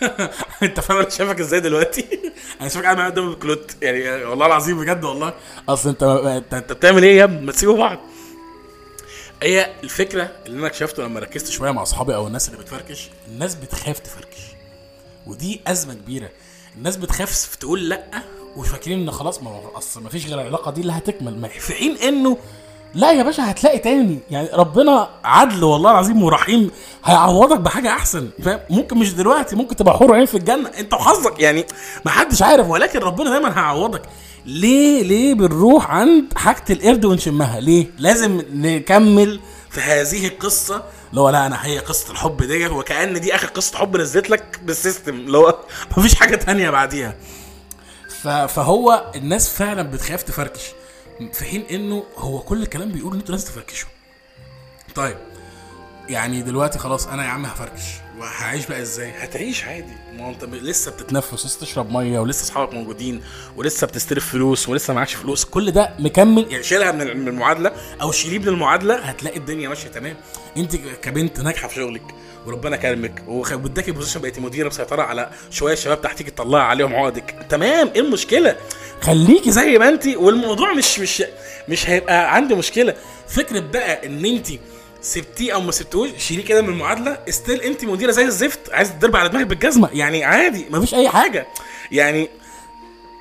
انت 0.62 0.80
فاهم 0.80 0.98
أنا 0.98 1.08
شايفك 1.08 1.40
إزاي 1.40 1.60
دلوقتي؟ 1.60 2.06
أنا 2.60 2.68
شايفك 2.68 2.84
قاعد 2.84 2.96
معايا 2.96 3.10
قدام 3.10 3.28
الكلوت. 3.30 3.70
يعني 3.82 4.24
والله 4.24 4.46
العظيم 4.46 4.80
بجد 4.80 5.04
والله. 5.04 5.34
أصل 5.68 5.88
أنت 5.88 6.02
انت, 6.02 6.54
أنت 6.54 6.72
بتعمل 6.72 7.02
إيه 7.02 7.18
يا 7.18 7.24
ابني؟ 7.24 7.40
ما 7.46 7.52
تسيبوا 7.52 7.76
بعض. 7.78 7.98
هي 9.42 9.70
الفكرة 9.84 10.30
اللي 10.46 10.58
أنا 10.58 10.66
اكتشفته 10.66 11.02
لما 11.02 11.20
ركزت 11.20 11.50
شوية 11.50 11.70
مع 11.70 11.82
أصحابي 11.82 12.14
أو 12.14 12.26
الناس 12.26 12.48
اللي 12.48 12.58
بتفركش 12.60 13.08
الناس 13.28 13.54
بتخاف 13.54 13.98
تفركش. 13.98 14.36
ودي 15.26 15.60
أزمة 15.66 15.94
كبيرة. 15.94 16.30
الناس 16.76 16.96
بتخاف 16.96 17.56
تقول 17.60 17.88
لأ. 17.88 18.22
وفاكرين 18.56 19.00
إن 19.00 19.10
خلاص 19.10 19.42
ما 19.42 19.60
أصل 19.74 20.02
ما 20.02 20.08
فيش 20.08 20.26
غير 20.26 20.40
العلاقة 20.40 20.70
دي 20.70 20.80
اللي 20.80 20.92
هتكمل. 20.92 21.50
في 21.50 21.74
حين 21.74 21.96
إنه 21.96 22.36
لا 22.94 23.12
يا 23.12 23.22
باشا 23.22 23.50
هتلاقي 23.50 23.78
تاني. 23.78 24.18
يعني 24.30 24.48
ربنا 24.52 25.08
عدل 25.24 25.64
والله 25.64 25.90
العظيم 25.90 26.22
ورحيم. 26.22 26.70
هيعوضك 27.04 27.60
بحاجة 27.60 27.88
أحسن. 27.88 28.28
فاهم؟ 28.44 28.60
ممكن 28.70 28.98
مش 28.98 29.14
دلوقتي 29.14 29.56
ممكن 29.56 29.76
تبقى 29.76 29.96
حور 29.98 30.14
عين 30.14 30.26
في 30.26 30.36
الجنة. 30.36 30.68
أنت 30.78 30.94
وحظك. 30.94 31.40
يعني 31.40 31.64
ما 32.04 32.10
حدش 32.10 32.42
عارف 32.42 32.68
ولكن 32.68 32.98
ربنا 32.98 33.30
دايما 33.30 33.58
هيعوضك. 33.58 34.02
ليه؟ 34.46 35.02
ليه 35.02 35.34
بنروح 35.34 35.90
عند 35.90 36.24
حاجة 36.36 36.64
القرد 36.70 37.04
ونشمها؟ 37.04 37.60
ليه؟ 37.60 37.86
لازم 37.98 38.42
نكمل 38.54 39.40
في 39.70 39.80
هذه 39.80 40.26
القصة. 40.26 40.82
اللي 41.10 41.20
هو 41.20 41.28
لا 41.30 41.46
أنا 41.46 41.66
هي 41.66 41.78
قصة 41.78 42.10
الحب 42.10 42.42
ديت 42.42 42.70
وكأن 42.70 43.20
دي 43.20 43.34
آخر 43.34 43.46
قصة 43.46 43.78
حب 43.78 43.96
نزلت 43.96 44.30
لك 44.30 44.60
بالسيستم. 44.62 45.14
اللي 45.14 45.38
هو 45.38 45.58
مفيش 45.96 46.14
حاجة 46.14 46.36
تانية 46.36 46.70
بعديها. 46.70 47.16
فهو 48.22 49.12
الناس 49.14 49.48
فعلا 49.48 49.82
بتخاف 49.82 50.22
تفركش 50.22 50.72
في 51.32 51.44
حين 51.44 51.62
إنه 51.70 52.04
هو 52.16 52.38
كل 52.38 52.62
الكلام 52.62 52.92
بيقول 52.92 53.12
إن 53.12 53.18
أنتوا 53.18 53.34
لازم 53.34 53.46
تفركشوا. 53.46 53.88
طيب 54.94 55.18
يعني 56.08 56.42
دلوقتي 56.42 56.78
خلاص 56.78 57.06
أنا 57.06 57.24
يا 57.24 57.28
عم 57.28 57.46
هفركش. 57.46 57.82
وهعيش 58.20 58.66
بقى 58.66 58.82
إزاي؟ 58.82 59.10
هتعيش 59.18 59.64
عادي. 59.64 59.92
ما 60.12 60.26
هو 60.26 60.30
أنت 60.30 60.44
لسه 60.44 60.90
بتتنفس 60.90 61.46
لسه 61.46 61.60
تشرب 61.60 61.92
مية 61.92 62.18
ولسه 62.18 62.42
أصحابك 62.44 62.74
موجودين 62.74 63.22
ولسه 63.56 63.86
بتستلف 63.86 64.26
فلوس 64.32 64.68
ولسه 64.68 64.94
معكش 64.94 65.14
فلوس. 65.14 65.44
كل 65.44 65.70
ده 65.70 65.94
مكمل. 65.98 66.46
يعني 66.50 66.62
شيلها 66.62 66.92
من 66.92 67.16
من 67.16 67.28
المعادلة 67.28 67.72
أو 68.02 68.12
شيليه 68.12 68.38
من 68.38 68.48
المعادلة 68.48 68.94
هتلاقي 68.96 69.36
الدنيا 69.36 69.68
ماشية 69.68 69.88
تمام. 69.88 70.16
أنت 70.56 70.76
كبنت 70.76 71.40
ناجحة 71.40 71.68
في 71.68 71.74
شغلك 71.74 72.02
وربنا 72.46 72.76
كرمك 72.76 73.22
واداكي 73.28 73.92
position 73.92 74.20
بقيتي 74.20 74.40
مديرة 74.40 74.68
مسيطرة 74.68 75.02
على 75.02 75.30
شوية 75.50 75.74
شباب 75.74 76.02
تحتيك 76.02 76.30
تطلعي 76.30 76.62
عليهم 76.62 76.94
عقدك. 76.94 77.46
تمام 77.48 77.90
إيه 77.94 78.00
المشكلة؟ 78.00 78.56
خليكي 79.00 79.50
زي 79.50 79.78
ما 79.78 79.88
أنت 79.88 80.06
والموضوع 80.06 80.72
مش 80.72 80.98
مش 80.98 81.22
مش 81.68 81.90
هيبقى 81.90 82.34
عندي 82.34 82.54
مشكلة. 82.54 82.94
فكرة 83.28 83.60
بقى 83.60 84.06
إن 84.06 84.24
أنت 84.24 84.46
سبتيه 85.02 85.54
أو 85.54 85.60
ما 85.60 85.72
سبتوش 85.72 86.10
شيليه 86.18 86.44
كده 86.44 86.62
من 86.62 86.68
المعادلة 86.68 87.18
still 87.28 87.60
انت 87.60 87.84
مديرة 87.84 88.10
زي 88.10 88.24
الزفت 88.24 88.70
عايز 88.72 88.92
تضرب 88.92 89.16
على 89.16 89.28
دماغك 89.28 89.46
بالجزمة 89.46 89.88
يعني 89.92 90.24
عادي 90.24 90.66
مفيش 90.70 90.94
أي 90.94 91.08
حاجة. 91.08 91.46
يعني 91.92 92.28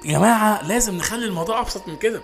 يا 0.06 0.12
جماعة 0.12 0.68
لازم 0.68 0.96
نخلي 0.98 1.26
الموضوع 1.26 1.60
أبسط 1.62 1.88
من 1.88 1.96
كده. 1.96 2.22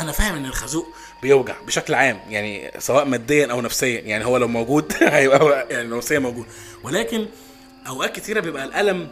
أنا 0.00 0.12
فاهم 0.12 0.34
إن 0.34 0.44
الخازوق 0.46 0.86
بيوجع 1.22 1.54
بشكل 1.66 1.94
عام 1.94 2.20
يعني 2.28 2.70
سواء 2.78 3.04
ماديا 3.04 3.46
أو 3.52 3.60
نفسيا 3.60 4.00
يعني 4.00 4.24
هو 4.24 4.36
لو 4.36 4.48
موجود 4.48 4.92
هيبقى 5.02 5.66
يعني 5.70 5.88
نفسيا 5.88 6.18
موجود. 6.18 6.46
ولكن 6.82 7.26
أوقات 7.88 8.16
كتيرة 8.16 8.40
بيبقى 8.40 8.64
الألم 8.64 9.08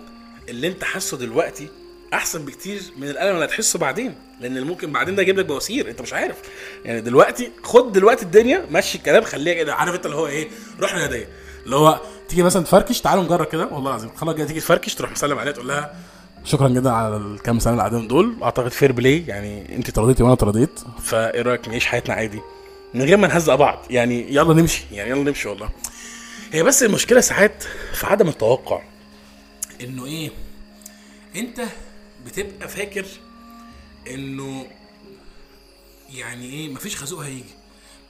اللي 0.49 0.67
أنت 0.69 0.85
حاسه 0.85 1.17
دلوقتي 1.17 1.69
أحسن 2.17 2.45
بكتير 2.45 2.83
من 2.97 3.09
الألم 3.09 3.35
اللي 3.35 3.45
هتحسه 3.45 3.79
بعدين 3.79 4.15
لأن 4.41 4.63
ممكن 4.65 4.93
بعدين 4.93 5.15
ده 5.15 5.23
يجيب 5.23 5.39
لك 5.39 5.47
بواسير 5.47 5.91
أنت 5.91 6.03
مش 6.03 6.13
عارف. 6.13 6.37
يعني 6.85 7.01
دلوقتي 7.01 7.51
خد 7.63 7.93
دلوقتي 7.93 8.23
الدنيا 8.25 8.67
مشي 8.71 8.99
الكلام 8.99 9.25
خليها 9.25 9.55
كده. 9.55 9.75
عارف 9.75 9.95
أنت 9.95 10.07
اللي 10.07 10.17
هو 10.17 10.27
إيه؟ 10.27 10.49
روح 10.81 10.95
ناديه 10.95 11.29
اللي 11.65 11.77
هو 11.77 12.01
تيجي 12.29 12.43
مثلا 12.43 12.65
تفركش 12.65 13.01
تعالوا 13.01 13.25
نجرب 13.25 13.47
كده. 13.47 13.67
والله 13.67 13.91
العظيم 13.91 14.11
خلاص 14.17 14.37
كده 14.37 14.47
تيجي 14.47 14.61
تفركش 14.61 14.95
تروح 14.95 15.11
مسلم 15.11 15.39
عليها 15.39 15.53
تقول 15.53 15.69
لها 15.69 15.95
شكرا 16.45 16.69
جدا 16.69 16.91
على 16.91 17.17
الكام 17.17 17.59
سنة 17.59 17.87
اللي 17.87 18.07
دول. 18.07 18.37
أعتقد 18.43 18.71
fair 18.71 18.93
play 18.93 19.25
يعني 19.27 19.77
أنت 19.77 19.91
ترضيتي 19.91 20.23
وأنا 20.23 20.35
ترضيت 20.35 20.81
فإيه 21.03 21.43
رأيك 21.43 21.69
نعيش 21.69 21.87
حياتنا 21.87 22.15
عادي؟ 22.15 22.41
من 22.95 23.03
غير 23.03 23.17
ما 23.17 23.29
نهزق 23.29 23.55
بعض. 23.55 23.85
يعني 23.91 24.35
يلا 24.35 24.55
نمشي. 24.55 24.85
يعني 24.93 25.11
يلا 25.11 25.23
نمشي 25.23 25.49
والله. 25.49 25.69
هي 26.53 26.63
بس 26.63 26.83
المشكلة 26.83 27.21
ساعات 27.21 27.65
في 27.95 28.07
عدم 28.07 28.29
التوقع. 28.29 28.83
إنه 29.81 30.07
إيه؟ 30.07 30.31
أنت 31.37 31.61
بتبقى 32.27 32.69
فاكر 32.69 33.07
إنه 34.07 34.71
يعني 36.11 36.51
إيه 36.51 36.69
مفيش 36.69 36.97
خازوق 36.97 37.21
هيجي. 37.25 37.55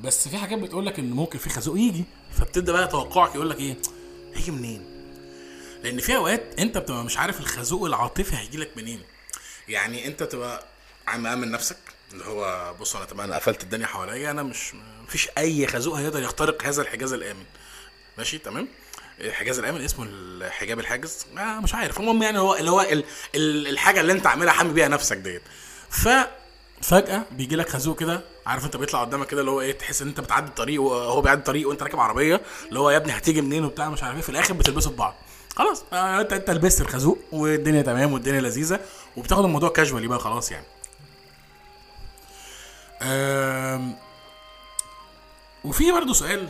بس 0.00 0.28
في 0.28 0.36
حاجات 0.38 0.58
بتقول 0.58 0.86
لك 0.86 0.98
إن 0.98 1.10
ممكن 1.10 1.38
في 1.38 1.48
خازوق 1.50 1.78
يجي 1.78 2.04
فبتبدأ 2.38 2.72
بقى 2.72 2.88
توقعك 2.88 3.34
يقول 3.34 3.50
لك 3.50 3.58
إيه 3.60 3.76
هيجي 4.34 4.50
منين؟ 4.50 4.84
لأن 5.82 5.98
في 6.00 6.16
أوقات 6.16 6.60
أنت 6.60 6.78
بتبقى 6.78 7.04
مش 7.04 7.18
عارف 7.18 7.40
الخازوق 7.40 7.84
العاطفي 7.86 8.36
هيجي 8.36 8.58
لك 8.58 8.70
منين. 8.76 9.02
يعني 9.68 10.06
أنت 10.06 10.22
تبقى 10.22 10.64
مأمن 11.16 11.50
نفسك 11.50 11.76
اللي 12.12 12.24
هو 12.24 12.74
بص 12.80 12.96
أنا 12.96 13.04
تمام 13.04 13.26
أنا 13.26 13.36
قفلت 13.36 13.62
الدنيا 13.62 13.86
حواليا 13.86 14.30
أنا 14.30 14.42
مش 14.42 14.74
مفيش 15.04 15.28
أي 15.38 15.66
خازوق 15.66 15.94
هيقدر 15.98 16.22
يخترق 16.22 16.64
هذا 16.64 16.82
الحجاز 16.82 17.12
الآمن. 17.12 17.44
ماشي 18.18 18.38
تمام؟ 18.38 18.68
الحجاز 19.20 19.58
الأمن 19.58 19.80
اسمه 19.80 20.06
الحجاب 20.10 20.78
الحاجز. 20.80 21.26
آه 21.38 21.60
مش 21.60 21.74
عارف. 21.74 22.00
المهم 22.00 22.22
يعني 22.22 22.38
هو 22.38 22.54
اللي 22.54 22.70
هو 22.70 22.80
ال 22.80 23.04
ال 23.34 23.68
الحاجة 23.68 24.00
اللي 24.00 24.12
انت 24.12 24.26
عاملها 24.26 24.52
حامي 24.52 24.72
بيها 24.72 24.88
نفسك 24.88 25.16
ديت. 25.16 25.42
ف 25.90 26.08
فجأة 26.82 27.22
بيجي 27.30 27.56
لك 27.56 27.68
خازوق 27.68 28.00
كده 28.00 28.20
عارف 28.46 28.64
انت 28.64 28.76
بيطلع 28.76 29.00
قدامك 29.00 29.26
كده 29.26 29.40
اللي 29.40 29.50
هو 29.50 29.60
إيه 29.60 29.72
تحس 29.78 30.02
ان 30.02 30.08
انت 30.08 30.20
بتعدي 30.20 30.48
الطريق 30.48 30.82
وهو 30.82 31.20
بيعدي 31.20 31.38
الطريق 31.38 31.68
وانت 31.68 31.82
راكب 31.82 32.00
عربية 32.00 32.40
اللي 32.68 32.78
هو 32.80 32.90
يا 32.90 32.96
ابني 32.96 33.16
هتيجي 33.16 33.40
منين 33.40 33.64
وبتاع 33.64 33.88
مش 33.90 34.02
عارف 34.02 34.16
إيه. 34.16 34.22
في 34.22 34.28
الآخر 34.28 34.54
بتلبسوا 34.54 34.90
في 34.90 34.96
بعض. 34.96 35.14
خلاص 35.56 35.84
آه 35.92 36.20
انت 36.20 36.32
انت 36.32 36.50
لبست 36.50 36.80
الخازوق 36.80 37.18
والدنيا 37.32 37.82
تمام 37.82 38.12
والدنيا 38.12 38.40
لذيذة 38.40 38.80
وبتاخد 39.16 39.44
الموضوع 39.44 39.68
كاجوالي 39.68 40.06
بقى 40.08 40.18
خلاص 40.18 40.52
يعني. 40.52 40.66
وفي 45.64 45.92
برضه 45.92 46.12
سؤال 46.12 46.48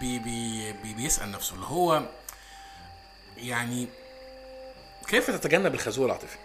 بي 0.00 0.18
بي 0.18 0.72
بي 0.72 0.94
بيسأل 0.94 1.30
نفسه 1.30 1.54
اللي 1.54 1.66
هو 1.66 2.02
يعني 3.36 3.88
كيف 5.08 5.30
تتجنب 5.30 5.74
الخازوق 5.74 6.04
العاطفي؟ 6.04 6.36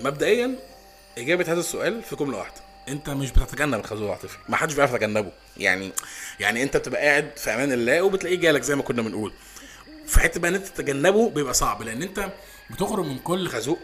مبدئيا 0.00 0.54
إجابة 1.18 1.52
هذا 1.52 1.60
السؤال 1.60 2.02
في 2.02 2.16
جملة 2.16 2.38
واحدة. 2.38 2.60
أنت 2.88 3.10
مش 3.10 3.30
بتتجنب 3.30 3.80
الخازوق 3.80 4.04
العاطفي 4.06 4.36
ما 4.48 4.56
حدش 4.56 4.74
بيعرف 4.74 4.92
يتجنبه. 4.92 5.32
يعني 5.56 5.92
يعني 6.40 6.62
أنت 6.62 6.76
بتبقى 6.76 7.02
قاعد 7.06 7.30
في 7.36 7.50
أمان 7.54 7.72
الله 7.72 8.02
وبتلاقيه 8.02 8.36
جالك 8.36 8.62
زي 8.62 8.74
ما 8.74 8.82
كنا 8.82 9.02
بنقول. 9.02 9.32
في 10.06 10.20
حتة 10.20 10.40
بقى 10.40 10.50
إن 10.50 10.54
أنت 10.54 10.66
تتجنبه 10.66 11.30
بيبقى 11.30 11.54
صعب 11.54 11.82
لأن 11.82 12.02
أنت 12.02 12.30
بتخرج 12.70 13.04
من 13.06 13.18
كل 13.18 13.48
خازوق 13.48 13.78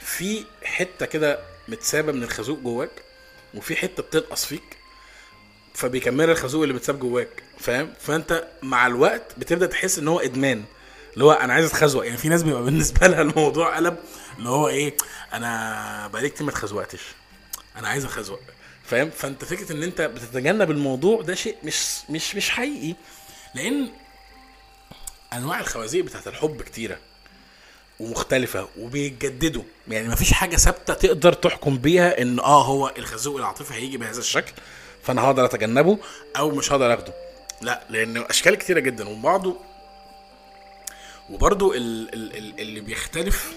في 0.00 0.44
حتة 0.64 1.06
كده 1.06 1.38
متسابة 1.68 2.12
من 2.12 2.22
الخازوق 2.22 2.58
جواك 2.58 2.90
وفي 3.54 3.76
حتة 3.76 4.02
بتنقص 4.02 4.44
فيك. 4.44 4.76
فبيكمل 5.78 6.30
الخازوق 6.30 6.62
اللي 6.62 6.74
متساب 6.74 6.98
جواك 7.00 7.42
فاهم؟ 7.58 7.92
فأنت 8.00 8.48
مع 8.62 8.86
الوقت 8.86 9.22
بتبدأ 9.38 9.66
تحس 9.66 9.98
إن 9.98 10.08
هو 10.08 10.20
إدمان. 10.20 10.64
اللي 11.14 11.24
هو 11.24 11.32
أنا 11.32 11.52
عايز 11.52 11.66
اتخزوق 11.66 12.04
يعني 12.06 12.16
في 12.18 12.28
ناس 12.28 12.42
بيبقى 12.42 12.62
بالنسبة 12.62 13.06
لها 13.06 13.22
الموضوع 13.22 13.76
قلب 13.76 13.96
اللي 14.38 14.48
هو 14.48 14.68
إيه 14.68 14.96
أنا 15.32 16.06
بقالي 16.12 16.28
كتير 16.28 16.46
ما 16.46 16.50
اتخزوقتش 16.52 17.00
أنا 17.76 17.88
عايز 17.88 18.04
اخزوق 18.04 18.40
فاهم؟ 18.84 19.10
فأنت 19.10 19.44
فكرة 19.44 19.72
إن 19.72 19.82
أنت 19.82 20.00
بتتجنب 20.00 20.70
الموضوع 20.70 21.22
ده 21.22 21.34
شيء 21.34 21.56
مش 21.64 21.96
مش 22.10 22.34
مش 22.36 22.50
حقيقي. 22.50 22.94
لأن 23.54 23.90
أنواع 25.32 25.60
الخوازيق 25.60 26.04
بتاعت 26.04 26.28
الحب 26.28 26.62
كتيرة 26.62 26.98
ومختلفة 28.00 28.68
وبيتجددوا 28.78 29.62
يعني 29.88 30.08
مفيش 30.08 30.32
حاجة 30.32 30.56
ثابتة 30.56 30.94
تقدر 30.94 31.32
تحكم 31.32 31.78
بيها 31.78 32.22
إن 32.22 32.38
آه 32.40 32.64
هو 32.64 32.92
الخازوق 32.98 33.36
العاطفي 33.36 33.74
هيجي 33.74 33.96
بهذا 33.96 34.18
الشكل. 34.18 34.52
فانا 35.08 35.22
هقدر 35.22 35.44
اتجنبه 35.44 35.98
أو 36.36 36.50
مش 36.50 36.72
هقدر 36.72 36.94
اخده. 36.94 37.12
لا 37.60 37.82
لأن 37.90 38.16
اشكال 38.16 38.54
كتيرة 38.54 38.80
جدا 38.80 39.08
وبعضه 39.08 39.56
وبرضه 41.30 41.74
ال 41.76 42.14
ال 42.14 42.36
ال 42.36 42.60
اللي 42.60 42.80
بيختلف 42.80 43.52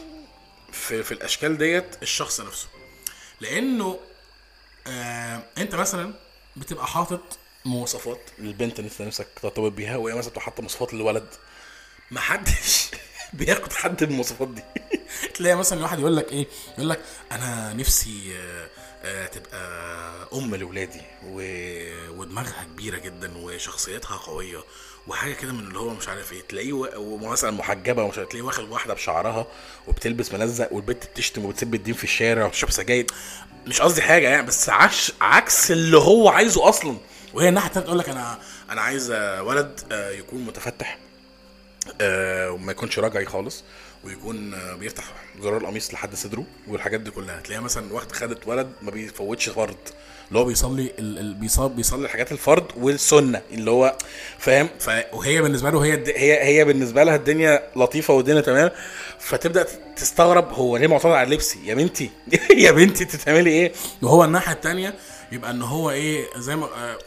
في, 0.71 1.03
في 1.03 1.11
الاشكال 1.11 1.57
ديت 1.57 1.85
الشخص 2.01 2.41
نفسه. 2.41 2.67
لأنه 3.41 3.99
آه 4.87 5.43
انت 5.57 5.75
مثلا 5.75 6.13
بتبقى 6.55 6.87
حاطط 6.87 7.21
مواصفات 7.65 8.21
للبنت 8.39 8.79
اللي 8.79 8.91
انت 8.91 9.01
نفسك 9.01 9.27
ترتبط 9.41 9.71
بيها 9.71 9.97
وهي 9.97 10.13
مثلا 10.13 10.29
بتبقى 10.29 10.41
حاطة 10.45 10.61
مواصفات 10.61 10.93
للولد. 10.93 11.27
محدش 12.11 12.87
بياخد 13.33 13.73
حد 13.73 14.03
المواصفات 14.03 14.47
دي. 14.47 14.63
تلاقي 15.41 15.55
مثلا 15.55 15.81
واحد 15.81 15.99
يقول 15.99 16.17
لك 16.17 16.31
إيه؟ 16.31 16.47
يقول 16.77 16.89
لك 16.89 16.99
أنا 17.31 17.73
نفسي 17.73 18.33
آه، 18.37 18.69
آه، 19.03 19.25
تبقى 19.27 19.59
أم 20.33 20.55
لاولادي 20.55 21.01
ودماغها 21.25 22.63
كبيرة 22.63 22.97
جدا 22.97 23.37
وشخصيتها 23.37 24.17
قوية 24.17 24.63
وحاجة 25.07 25.33
كده 25.33 25.53
من 25.53 25.59
اللي 25.59 25.79
هو 25.79 25.89
مش 25.89 26.07
عارف 26.07 26.33
إيه. 26.33 26.41
تلاقيه 26.41 26.73
ومثلا 26.97 27.51
محجبة 27.51 28.03
ومش 28.03 28.15
تلاقيه 28.15 28.41
واخد 28.41 28.69
واحدة 28.69 28.93
بشعرها 28.93 29.47
وبتلبس 29.87 30.33
ملزق 30.33 30.73
والبنت 30.73 31.05
بتشتم 31.05 31.45
وبتسب 31.45 31.75
الدين 31.75 31.93
في 31.93 32.03
الشارع 32.03 32.45
وبتشرب 32.45 32.71
سجاير. 32.71 33.05
مش 33.67 33.81
قصدي 33.81 34.01
حاجة 34.01 34.29
يعني 34.29 34.47
بس 34.47 34.69
عكس 34.69 35.11
عكس 35.21 35.71
اللي 35.71 35.97
هو 35.97 36.29
عايزه 36.29 36.69
أصلا. 36.69 36.97
وهي 37.33 37.49
الناحية 37.49 37.67
التانية 37.67 37.85
تقول 37.85 37.99
لك 37.99 38.09
أنا 38.09 38.39
أنا 38.69 38.81
عايزة 38.81 39.43
ولد 39.43 39.79
آه، 39.91 40.09
يكون 40.09 40.45
متفتح 40.45 40.97
وما 42.01 42.71
يكونش 42.71 42.99
رجعي 42.99 43.25
خالص. 43.25 43.63
ويكون 44.03 44.55
بيفتح 44.79 45.03
زرار 45.41 45.57
القميص 45.57 45.93
لحد 45.93 46.15
صدره 46.15 46.43
والحاجات 46.67 47.01
دي 47.01 47.11
كلها 47.11 47.39
تلاقيها 47.41 47.61
مثلا 47.63 47.93
واحدة 47.93 48.13
خدت 48.13 48.47
ولد 48.47 48.71
ما 48.81 48.91
بيفوتش 48.91 49.49
فرض 49.49 49.75
اللي 50.27 50.39
هو 50.39 50.45
بيصلي. 50.45 50.91
بيصلي 51.39 51.69
بيصلي 51.69 52.09
حاجات 52.09 52.31
الفرض 52.31 52.65
والسنة 52.77 53.41
اللي 53.51 53.71
هو 53.71 53.97
فاهم. 54.39 54.69
وهي 55.13 55.41
بالنسبة 55.41 55.69
له 55.69 55.85
هي. 55.85 56.03
هي 56.07 56.43
هي 56.43 56.65
بالنسبة 56.65 57.03
لها 57.03 57.15
الدنيا 57.15 57.63
لطيفة 57.75 58.13
والدنيا 58.13 58.41
تمام 58.41 58.71
فتبدأ 59.19 59.67
تستغرب 59.95 60.53
هو 60.53 60.77
ليه 60.77 60.87
معترض 60.87 61.11
على 61.13 61.35
لبسي 61.35 61.59
يا 61.65 61.75
بنتي 61.75 62.09
يا 62.57 62.71
بنتي 62.71 63.03
انت 63.03 63.15
بتعملي 63.15 63.49
إيه 63.49 63.71
وهو 64.01 64.23
الناحية 64.23 64.51
التانية 64.53 64.93
يبقى 65.31 65.51
إن 65.51 65.61
هو 65.61 65.91
إيه 65.91 66.25
زي 66.37 66.55
ما 66.55 66.65
آه، 66.65 66.97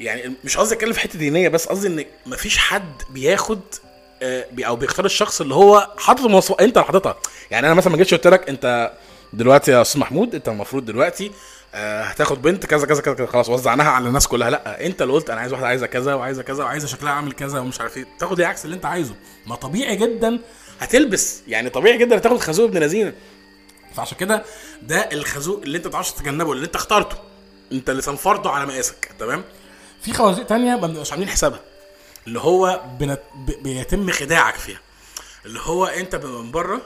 يعني 0.00 0.32
مش 0.44 0.56
قصدي 0.56 0.74
أتكلم 0.74 0.92
في 0.92 1.00
حتة 1.00 1.18
دينية 1.18 1.48
بس 1.48 1.66
قصدي 1.66 1.86
إن 1.88 2.04
مفيش 2.26 2.58
حد 2.58 2.92
بياخد 3.10 3.60
بي- 3.60 3.93
أو 4.66 4.76
بيختار 4.76 5.06
الشخص 5.06 5.40
اللي 5.40 5.54
هو 5.54 5.90
حاطط 5.98 6.24
المواصفات 6.24 6.60
أنت 6.60 6.76
اللي 6.76 6.86
حاططها. 6.86 7.16
يعني 7.50 7.66
أنا 7.66 7.74
مثلا 7.74 7.90
ما 7.92 7.96
جيتش 7.98 8.14
قلت 8.14 8.26
لك 8.26 8.48
أنت 8.48 8.92
دلوقتي 9.32 9.70
يا 9.70 9.82
أستاذ 9.82 10.00
محمود 10.00 10.34
أنت 10.34 10.48
المفروض 10.48 10.84
دلوقتي 10.84 11.30
آه، 11.74 12.02
هتاخد 12.02 12.42
بنت 12.42 12.66
كذا 12.66 12.86
كذا 12.86 13.00
كذا 13.02 13.26
خلاص 13.26 13.48
وزعناها 13.48 13.90
على 13.90 14.08
الناس 14.08 14.26
كلها. 14.28 14.50
لأ 14.50 14.86
أنت 14.86 15.02
اللي 15.02 15.12
قلت 15.12 15.30
أنا 15.30 15.40
عايز 15.40 15.52
واحدة 15.52 15.66
عايزة 15.66 15.86
كذا 15.86 16.14
وعايزة 16.14 16.42
كذا 16.42 16.64
وعايزة 16.64 16.86
شكلها 16.86 17.12
عامل 17.12 17.32
كذا 17.32 17.60
ومش 17.60 17.80
عارف 17.80 17.96
إيه. 17.96 18.06
تاخد 18.18 18.40
إيه 18.40 18.46
عكس 18.46 18.64
اللي 18.64 18.76
أنت 18.76 18.86
عايزه. 18.86 19.14
ما 19.46 19.54
طبيعي 19.54 19.96
جدا 19.96 20.38
هتلبس. 20.80 21.42
يعني 21.48 21.70
طبيعي 21.70 21.98
جدا 21.98 22.16
هتاخد 22.16 22.38
خازوق 22.40 22.68
ابن 22.68 22.78
لذينه 22.78 23.12
فعشان 23.94 24.18
كده 24.18 24.44
ده 24.82 25.08
الخازوق 25.12 25.62
اللي 25.62 25.78
أنت 25.78 25.86
ما 25.86 25.92
تعرفش 25.92 26.12
تتجنبه 26.12 26.52
اللي 26.52 26.66
أنت 26.66 26.74
اخترته. 26.74 27.16
أنت 27.72 27.90
اللي 27.90 28.02
صنفرته 28.02 28.50
على 28.50 28.66
مقاسك 28.66 29.10
تمام؟ 29.18 29.44
في 30.02 30.12
خوازيق 30.12 30.46
تانية 30.46 30.76
بنبقاش 30.76 31.12
عاملين 31.12 31.28
حسابها. 31.28 31.60
اللي 32.26 32.40
هو 32.40 32.80
بنت... 33.00 33.20
بيتم 33.62 34.10
خداعك 34.12 34.54
فيها. 34.54 34.78
اللي 35.46 35.60
هو 35.62 35.86
انت 35.86 36.14
من 36.16 36.50
بره 36.50 36.80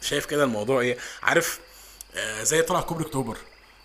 شايف 0.00 0.26
كده 0.26 0.44
الموضوع 0.44 0.80
إيه 0.80 0.98
عارف 1.22 1.60
آه 2.16 2.42
زي 2.42 2.62
طلع 2.62 2.80
كوبري 2.80 3.04
اكتوبر 3.04 3.36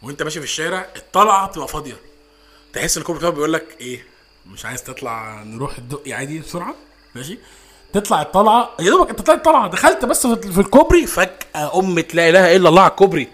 وانت 0.02 0.24
ماشي 0.24 0.40
في 0.40 0.46
الشارع 0.46 0.88
الطلعة 0.96 1.48
بتبقى 1.48 1.68
فاضية. 1.68 1.98
تحس 2.74 2.98
إن 2.98 3.04
كوبري 3.04 3.18
اكتوبر 3.20 3.36
بيقول 3.36 3.54
لك 3.54 3.66
إيه 3.82 4.06
مش 4.46 4.66
عايز 4.66 4.84
تطلع 4.84 5.44
نروح 5.44 5.78
الدقي 5.78 6.14
عادي 6.14 6.40
بسرعة 6.40 6.76
ماشي؟ 7.16 7.40
تطلع 7.94 8.22
الطلعة 8.22 8.76
يا 8.80 8.90
دوبك 8.90 9.10
أنت 9.10 9.22
طلعت 9.22 9.38
الطلعه 9.38 9.68
دخلت 9.70 10.06
بس 10.06 10.28
في 10.28 10.62
الكوبري 10.62 11.08
فجأة 11.08 11.80
أم 11.80 12.00
لا 12.00 12.30
إله 12.30 12.56
إلا 12.56 12.70
الله 12.70 12.82
على 12.82 12.92
الكوبري 12.92 13.28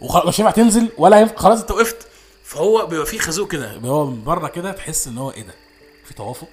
وخلاص 0.00 0.40
مش 0.40 0.52
تنزل 0.54 0.88
ولا 0.98 1.20
ينفع 1.20 1.36
خلاص 1.36 1.60
أنت 1.60 1.70
وقفت. 1.70 2.08
فهو 2.44 2.86
بيبقى 2.86 3.06
فيه 3.06 3.18
خازوق 3.18 3.52
كده 3.52 3.72
هو 3.76 4.06
من 4.06 4.24
بره 4.24 4.48
كده 4.48 4.72
تحس 4.72 5.06
إن 5.06 5.18
هو 5.18 5.30
إيه 5.30 5.42
ده 5.42 5.54
في 6.04 6.14
توافق. 6.14 6.48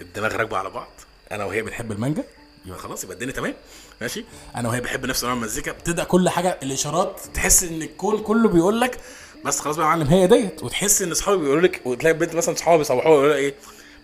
الدماغ 0.00 0.36
راكبة 0.36 0.56
على 0.56 0.70
بعض. 0.70 0.88
أنا 1.32 1.44
وهي 1.44 1.62
بنحب 1.62 1.92
المانجا. 1.92 2.24
يبقى 2.66 2.78
خلاص 2.78 3.04
يبقى 3.04 3.14
الدنيا 3.14 3.32
تمام. 3.32 3.54
ماشي. 4.00 4.24
أنا 4.56 4.68
وهي 4.68 4.80
بنحب 4.80 5.06
نفس 5.06 5.24
نوع 5.24 5.32
المزيكا. 5.32 5.72
بتبدأ 5.72 6.04
كل 6.04 6.28
حاجة 6.28 6.58
الإشارات 6.62 7.20
تحس 7.34 7.62
إن 7.62 7.82
الكون 7.82 8.18
كله 8.18 8.48
بيقول 8.48 8.80
لك 8.80 8.98
بس 9.44 9.60
خلاص 9.60 9.76
بقى 9.76 9.86
يا 9.86 9.90
معلم 9.90 10.06
هي 10.08 10.26
ديت. 10.26 10.62
وتحس 10.62 11.02
إن 11.02 11.10
اصحابي 11.10 11.36
بيقولوا 11.38 11.62
لك 11.62 11.80
وتلاقي 11.84 12.14
البنت 12.14 12.34
مثلا 12.34 12.54
اصحابها 12.54 12.78
بيصوحوها 12.78 13.14
يقولوا 13.14 13.34
إيه؟ 13.34 13.54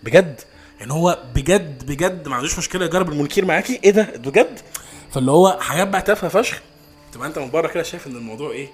بجد؟ 0.03 0.41
يعني 0.79 0.93
هو 0.93 1.23
بجد 1.35 1.85
بجد 1.85 2.27
ما 2.27 2.35
عندوش 2.35 2.57
مشكلة 2.57 2.85
يجرب 2.85 3.09
المنكير 3.09 3.45
معاكي؟ 3.45 3.79
إيه 3.83 3.91
ده؟ 3.91 4.03
بجد؟ 4.15 4.59
فاللي 5.11 5.31
هو 5.31 5.57
حاجات 5.61 5.87
بقى 5.87 6.01
تافهة 6.01 6.29
فشخ. 6.29 6.61
تبقى 7.11 7.27
أنت 7.27 7.39
من 7.39 7.51
بره 7.51 7.67
كده 7.67 7.83
شايف 7.83 8.07
إن 8.07 8.15
الموضوع 8.15 8.51
إيه؟ 8.51 8.69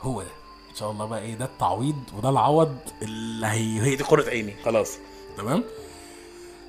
هو 0.00 0.22
ده. 0.22 0.28
إن 0.70 0.76
شاء 0.76 0.90
الله 0.90 1.06
بقى 1.06 1.22
إيه؟ 1.22 1.34
ده 1.34 1.44
التعويض 1.44 2.02
وده 2.16 2.28
العوض 2.30 2.76
اللي 3.02 3.46
هي 3.46 3.80
هي 3.82 3.96
دي 3.96 4.04
قرة 4.04 4.28
عيني. 4.30 4.54
خلاص. 4.64 4.98
تمام؟ 5.36 5.64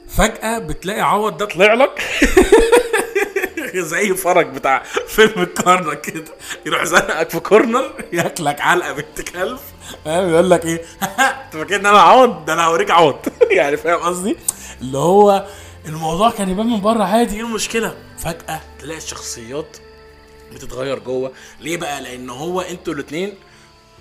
فجأة 0.08 0.60
بتلاقي 0.60 1.02
عوض 1.02 1.38
ده 1.38 1.46
طلع 1.46 1.74
لك؟ 1.74 2.02
زي 3.76 4.14
فرج 4.14 4.48
بتاع 4.48 4.84
فيلم 5.08 5.42
الكارنر 5.42 5.94
كده. 5.94 6.24
يروح 6.66 6.84
زنقك 6.84 7.30
في 7.30 7.40
كورنر 7.40 7.92
ياكلك 8.14 8.62
علقة 8.62 8.92
بنت 8.94 9.22
كلب. 9.22 9.60
فاهم؟ 10.06 10.30
يقول 10.30 10.50
لك 10.50 10.66
إيه؟ 10.66 10.82
أنت 11.02 11.54
فاكر 11.54 11.76
إن 11.76 11.86
أنا 11.86 12.00
عوض؟ 12.02 12.46
ده 12.46 12.54
أنا 12.54 12.66
هوريك 12.66 12.92
عوض. 12.92 13.16
يعني 13.52 13.78
فاهم 13.78 14.00
قصدي؟ 14.00 14.38
اللي 14.82 14.98
هو 14.98 15.46
الموضوع 15.86 16.32
كان 16.32 16.50
يبان 16.50 16.68
من 16.68 16.82
بره 16.82 17.04
عادي 17.04 17.36
إيه 17.36 17.42
المشكلة؟ 17.42 17.96
فجأة 18.18 18.62
تلاقي 18.80 18.98
الشخصيات 18.98 19.78
بتتغير 20.54 21.00
جوه. 21.00 21.32
ليه 21.60 21.78
بقى؟ 21.78 22.02
لأن 22.02 22.30
هو 22.30 22.62
أنتوا 22.62 22.94
الاثنين 22.94 23.34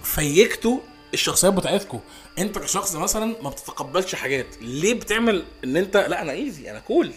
فيكتوا 0.03 0.79
الشخصيات 1.15 1.53
بتاعتكم 1.53 2.01
انت 2.39 2.59
كشخص 2.59 2.95
مثلا 2.97 3.35
ما 3.43 3.51
بتتقبلش 3.51 4.15
حاجات. 4.15 4.47
ليه 4.61 4.95
بتعمل 4.95 5.45
ان 5.65 5.77
انت 5.77 5.97
لا 5.97 6.23
أنا 6.23 6.33
ايزي 6.33 6.71
أنا 6.71 6.79
كول 6.79 7.13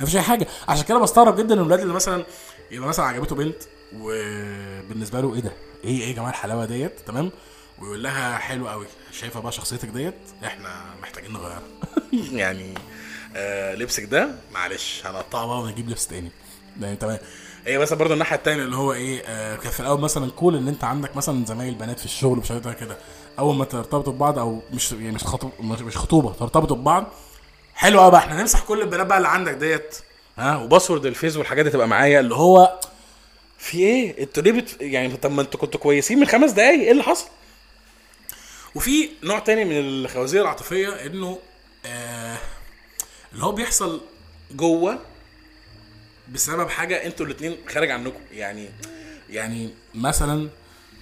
مفيش 0.00 0.16
أي 0.16 0.22
حاجة. 0.22 0.46
عشان 0.68 0.84
كده 0.84 0.98
بستغرب 0.98 1.36
جدا 1.36 1.54
الولاد 1.54 1.80
اللي 1.80 1.94
مثلا 1.94 2.24
يبقى 2.70 2.88
مثلا 2.88 3.04
عجبته 3.06 3.36
بنت 3.36 3.62
وبالنسبة 3.98 5.20
له 5.20 5.34
إيه 5.34 5.40
ده؟ 5.40 5.52
إيه 5.84 6.00
إيه 6.00 6.08
يا 6.08 6.12
جماعة 6.12 6.30
الحلاوة 6.30 6.64
ديت؟ 6.64 6.92
تمام؟ 7.06 7.30
ويقول 7.78 8.02
لها 8.02 8.38
حلو 8.38 8.68
قوي 8.68 8.86
شايفة 9.12 9.40
بقى 9.40 9.52
شخصيتك 9.52 9.88
ديت؟ 9.88 10.14
إحنا 10.44 10.84
محتاجين 11.02 11.32
نغيرها. 11.32 11.62
يعني 12.40 12.74
آه 13.36 13.74
لبسك 13.74 14.04
ده 14.04 14.34
معلش 14.52 15.02
هنقطعه 15.06 15.46
بقى 15.46 15.60
ونجيب 15.60 15.88
لبس 15.90 16.06
تاني. 16.06 16.30
يعني 16.80 16.96
تمام. 16.96 17.18
هي 17.66 17.78
مثلا 17.78 17.98
برضه 17.98 18.14
الناحية 18.14 18.36
التانية 18.36 18.62
اللي 18.64 18.76
هو 18.76 18.92
إيه 18.92 19.22
آه 19.26 19.56
كان 19.56 19.72
في 19.72 19.80
الأول 19.80 20.00
مثلا 20.00 20.30
كول 20.30 20.56
إن 20.56 20.68
أنت 20.68 20.84
عندك 20.84 21.16
مثلا 21.16 21.44
زمايل 21.46 21.74
بنات 21.74 21.98
في 21.98 22.04
الشغل 22.04 22.38
مش 22.38 22.50
عارف 22.50 22.68
كده. 22.68 22.98
أول 23.40 23.56
ما 23.56 23.64
ترتبطوا 23.64 24.12
ببعض 24.12 24.38
أو 24.38 24.62
مش 24.72 24.92
يعني 24.92 25.10
مش 25.10 25.24
خطوب 25.24 25.52
مش 25.60 25.80
مش 25.80 25.96
خطوبة 25.96 26.32
ترتبطوا 26.32 26.76
ببعض 26.76 27.06
حلو 27.74 28.00
قوي 28.00 28.10
بقى 28.10 28.20
إحنا 28.20 28.40
نمسح 28.40 28.60
كل 28.64 28.80
البنات 28.82 29.06
بقى 29.06 29.18
اللي 29.18 29.28
عندك 29.28 29.52
ديت. 29.52 29.96
ها 30.38 30.56
وباسورد 30.58 31.06
الفيس 31.06 31.36
والحاجات 31.36 31.64
دي 31.64 31.70
تبقى 31.70 31.88
معايا 31.88 32.20
اللي 32.20 32.34
هو 32.34 32.80
في 33.58 33.78
إيه؟ 33.78 34.22
أنتوا 34.22 34.42
ليه 34.42 34.52
بت... 34.52 34.76
يعني 34.80 35.16
طب 35.16 35.30
ما 35.32 35.42
أنتوا 35.42 35.60
كنتوا 35.60 35.80
كويسين 35.80 36.18
من 36.20 36.26
خمس 36.26 36.50
دقايق 36.50 36.80
إيه 36.82 36.90
اللي 36.92 37.02
حصل؟ 37.02 37.26
وفي 38.74 39.08
نوع 39.22 39.38
تاني 39.38 39.64
من 39.64 39.78
الخوازيق 39.78 40.40
العاطفية 40.42 40.88
إنه 41.06 41.38
آه 41.86 42.36
اللي 43.32 43.44
هو 43.44 43.52
بيحصل 43.52 44.00
جوه 44.50 44.98
بسبب 46.28 46.68
حاجة 46.68 47.06
أنتوا 47.06 47.26
الاثنين 47.26 47.56
خارج 47.68 47.90
عنكم. 47.90 48.20
يعني 48.32 48.68
يعني 49.30 49.70
مثلا 49.94 50.48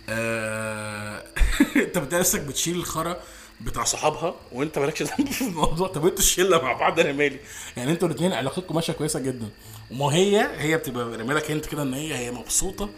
آه 0.09 1.17
انت 1.76 1.98
بتلاقي 1.98 2.20
نفسك 2.20 2.40
بتشيل 2.40 2.76
الخرا 2.76 3.16
بتاع 3.60 3.84
صحابها 3.84 4.34
وانت 4.52 4.78
مالكش 4.78 5.02
ذنب 5.02 5.28
في 5.38 5.42
الموضوع 5.44 5.88
طب 5.88 6.04
أنتوا 6.06 6.18
الشله 6.18 6.62
مع 6.62 6.72
بعض 6.72 7.00
أنا 7.00 7.12
مالي 7.12 7.40
يعني 7.76 7.92
أنتوا 7.92 8.08
الاثنين 8.08 8.32
علاقتكم 8.32 8.74
ماشية 8.74 8.92
كويسة 8.92 9.20
جدا. 9.20 9.48
وما 9.90 10.06
هي 10.06 10.48
هي 10.58 10.76
بتبقى 10.76 11.04
راميه 11.16 11.34
لك 11.34 11.50
انت 11.50 11.66
كده 11.66 11.82
ان 11.82 11.94
هي 11.94 12.14
هي 12.18 12.30
مبسوطة 12.30 12.88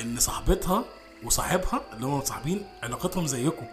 ان 0.00 0.20
صاحبتها 0.20 0.84
وصاحبها 1.24 1.80
اللي 1.92 2.06
هم 2.06 2.18
متصاحبين 2.18 2.66
علاقتهم 2.82 3.26
زيكم. 3.26 3.66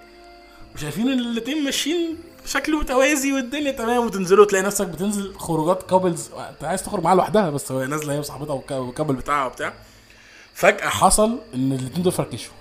وشايفين 0.75 1.09
ان 1.11 1.19
الاتنين 1.19 1.63
ماشيين 1.63 2.17
بشكل 2.45 2.75
متوازي 2.79 3.33
والدنيا 3.33 3.71
تمام 3.71 4.05
وتنزلوا 4.05 4.45
تلاقي 4.45 4.63
نفسك 4.63 4.87
بتنزل 4.87 5.35
خروجات 5.37 5.83
couples 5.89 6.29
انت 6.49 6.63
عايز 6.63 6.83
تخرج 6.83 7.03
معاها 7.03 7.15
لوحدها 7.15 7.49
بس 7.49 7.71
هي 7.71 7.87
نازلة 7.87 8.13
هي 8.13 8.19
وصاحبتها 8.19 8.53
وال- 8.53 8.71
وال 8.71 8.82
couple 8.82 9.13
بتاعها 9.15 9.45
وبتاع. 9.45 9.73
فجأة 10.53 10.89
حصل 10.89 11.39
ان 11.53 11.71
الاتنين 11.73 12.03
دول 12.03 12.11
فركشوا. 12.13 12.53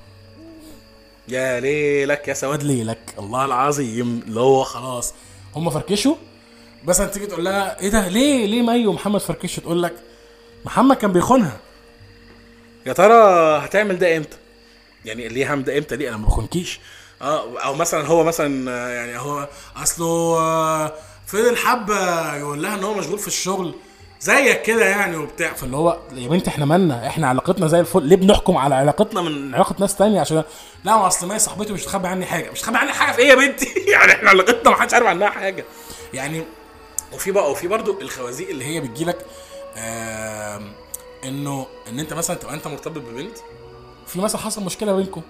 يا 1.29 1.61
ليلك 1.61 2.29
يا 2.29 2.35
سواد 2.35 2.63
ليلك. 2.63 2.99
والله 3.19 3.45
العظيم 3.45 4.23
اللي 4.29 4.41
هو 4.41 4.65
خلاص. 4.65 5.15
هم 5.57 5.71
فركشوا؟ 5.71 6.15
بس 6.85 7.01
أنت 7.01 7.15
تيجي 7.15 7.27
تقول 7.27 7.45
لها 7.45 7.81
إيه 7.81 7.89
ده؟ 7.89 8.09
ليه؟ 8.09 8.47
ليه 8.47 8.63
مي 8.63 8.87
ومحمد 8.87 9.21
فركشوا 9.21 9.63
تقول 9.63 9.83
لك 9.83 9.95
محمد 10.65 10.97
كان 10.97 11.13
بيخونها. 11.13 11.57
يا 12.87 12.93
ترى 12.93 13.15
هتعمل 13.65 13.99
ده 13.99 14.17
إمتى؟ 14.17 14.37
يعني 15.05 15.29
ليه 15.29 15.55
هم 15.55 15.63
ده 15.63 15.79
إمتى 15.79 15.97
دي؟ 15.97 16.09
أنا 16.09 16.17
ما 16.17 16.27
بخونكيش. 16.27 16.81
آه 17.23 17.59
أو 17.61 17.75
مثلا 17.75 18.07
هو 18.07 18.25
مثلا 18.25 18.71
يعني 18.95 19.19
هو 19.19 19.49
أصله 19.77 20.39
آه، 20.39 20.93
فضل 21.27 21.57
حبة 21.57 22.35
يقول 22.37 22.63
لها 22.63 22.75
إن 22.75 22.85
هو 22.85 22.95
مشغول 22.95 23.19
في 23.19 23.27
الشغل. 23.29 23.75
زيك 24.21 24.63
كده 24.63 24.85
يعني 24.85 25.17
وبتاع. 25.17 25.53
فاللي 25.53 25.77
هو 25.77 25.99
يا 26.13 26.29
بنتي 26.29 26.51
إحنا 26.51 26.65
مالنا؟ 26.65 27.07
إحنا 27.07 27.29
علاقتنا 27.29 27.67
زي 27.67 27.81
الفل. 27.81 28.03
ليه 28.03 28.17
بنحكم 28.17 28.57
على 28.57 28.75
علاقتنا 28.75 29.21
من 29.21 29.55
علاقة 29.55 29.75
ناس 29.79 29.97
تانية؟ 29.97 30.21
عشان 30.21 30.37
لا 30.85 30.97
ما 30.97 31.07
أصل 31.07 31.27
ما 31.29 31.39
صاحبتي 31.39 31.73
مش 31.73 31.85
تخبي 31.85 32.09
عني 32.09 32.27
حاجة. 32.27 32.51
مش 32.51 32.61
تخبي 32.61 32.77
عني 32.79 32.93
حاجة 32.93 33.13
في 33.13 33.19
إيه 33.19 33.29
يا 33.29 33.35
بنتي؟ 33.35 33.67
يعني 33.93 34.13
إحنا 34.13 34.31
علاقتنا 34.31 34.71
ما 34.71 34.77
حدش 34.77 34.95
عارف 34.95 35.07
عنها 35.07 35.31
حاجة. 35.31 35.65
يعني 36.15 36.43
وفي 37.13 37.31
بقى 37.33 37.51
وفي 37.51 37.69
برضو 37.69 38.01
الخوازيق 38.01 38.49
اللي 38.49 38.65
هي 38.65 38.81
بتجيلك 38.81 39.27
آم، 39.77 40.73
إنه 41.25 41.67
إن 41.89 41.99
أنت 42.01 42.13
مثلا 42.13 42.37
تبقى 42.37 42.55
أنت 42.55 42.67
مرتبط 42.69 42.99
ببنت 43.03 43.37
في 44.07 44.21
مثلا 44.21 44.41
حصل 44.41 44.65
مشكلة 44.65 44.93
بينكم. 44.97 45.23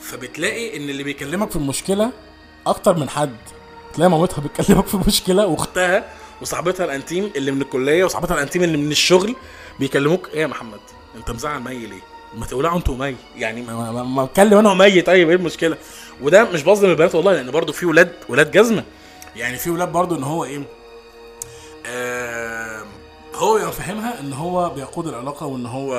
فبتلاقي 0.00 0.76
إن 0.76 0.90
اللي 0.90 1.02
بيكلمك 1.02 1.50
في 1.50 1.56
المشكلة 1.56 2.10
أكتر 2.66 2.96
من 2.96 3.08
حد. 3.08 3.36
تلاقي 3.94 4.10
مامتها 4.10 4.40
بتكلمك 4.42 4.86
في 4.86 4.96
مشكله 5.06 5.46
وأختها 5.46 6.04
وصاحبتها 6.42 6.84
ال 6.84 6.89
fr: 6.89 7.02
intime 7.02 7.30
اللي 7.36 7.50
من 7.50 7.62
الكلية 7.62 8.04
وصاحبتها 8.04 8.34
الانتيم 8.34 8.62
اللي 8.62 8.76
من 8.76 8.90
الشغل 8.90 9.36
بيكلموك 9.80 10.28
إيه 10.34 10.40
يا 10.40 10.46
محمد 10.46 10.80
انت 11.16 11.30
مزعل 11.30 11.60
مي 11.60 11.86
ليه؟ 11.86 12.00
ما 12.34 12.46
تولعوا 12.46 12.78
أنتوا 12.78 12.96
مي 12.96 13.16
يعني 13.36 13.62
ما, 13.62 13.92
ما, 13.92 14.02
ما 14.02 14.24
اتكلم 14.24 14.58
أنا 14.58 14.70
ومي 14.70 15.00
طيب 15.02 15.28
إيه 15.30 15.36
المشكلة؟ 15.36 15.76
وده 16.22 16.44
مش 16.44 16.62
بظلم 16.62 16.90
البنات 16.90 17.14
والله 17.14 17.32
لأن 17.32 17.50
برضو 17.50 17.72
في 17.72 17.86
ولاد 17.86 18.12
ولاد 18.28 18.50
جزمة. 18.50 18.84
يعني 19.36 19.56
في 19.56 19.70
ولاد 19.70 19.92
برضو 19.92 20.14
إن 20.16 20.22
هو 20.22 20.44
إيه 20.44 20.62
آه 21.86 22.84
هو 23.34 23.58
يبقى 23.58 23.72
فاهمها 23.72 24.20
إن 24.20 24.32
هو 24.32 24.70
بيقود 24.70 25.06
العلاقة 25.06 25.46
وإن 25.46 25.66
هو 25.66 25.94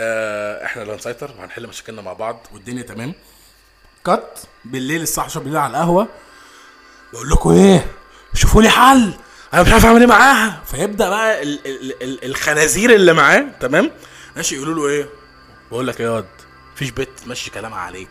آه 0.00 0.64
إحنا 0.64 0.82
اللي 0.82 0.94
هنسيطر 0.94 1.30
وهنحل 1.38 1.66
مشاكلنا 1.66 2.02
مع 2.02 2.12
بعض 2.12 2.46
والدنيا 2.52 2.82
تمام. 2.82 3.14
كات 4.06 4.38
بالليل 4.64 5.02
الساعة 5.02 5.24
11 5.24 5.40
بالليل 5.40 5.58
على 5.60 5.70
القهوة 5.70 6.08
بقول 7.12 7.30
لكم 7.30 7.50
إيه 7.50 7.86
شوفوا 8.34 8.62
لي 8.62 8.68
حل. 8.68 9.12
أنا 9.54 9.62
مش 9.62 9.72
عارف 9.72 9.86
اعمل 9.86 10.00
إيه 10.00 10.06
معاها. 10.06 10.62
فيبدأ 10.66 11.08
بقى 11.08 11.42
ال 11.42 11.66
ال 11.66 12.02
ال 12.02 12.24
الخنازير 12.24 12.94
اللي 12.94 13.12
معاه 13.12 13.44
تمام؟ 13.60 13.90
ماشي 14.36 14.54
يقولوا 14.56 14.74
له 14.74 14.88
إيه؟ 14.94 15.08
بقول 15.70 15.86
لك 15.86 16.00
إيه 16.00 16.06
يا 16.06 16.12
واد 16.12 16.26
مفيش 16.74 16.90
بنت 16.90 17.08
تمشي 17.24 17.50
كلامها 17.50 17.78
عليك. 17.78 18.08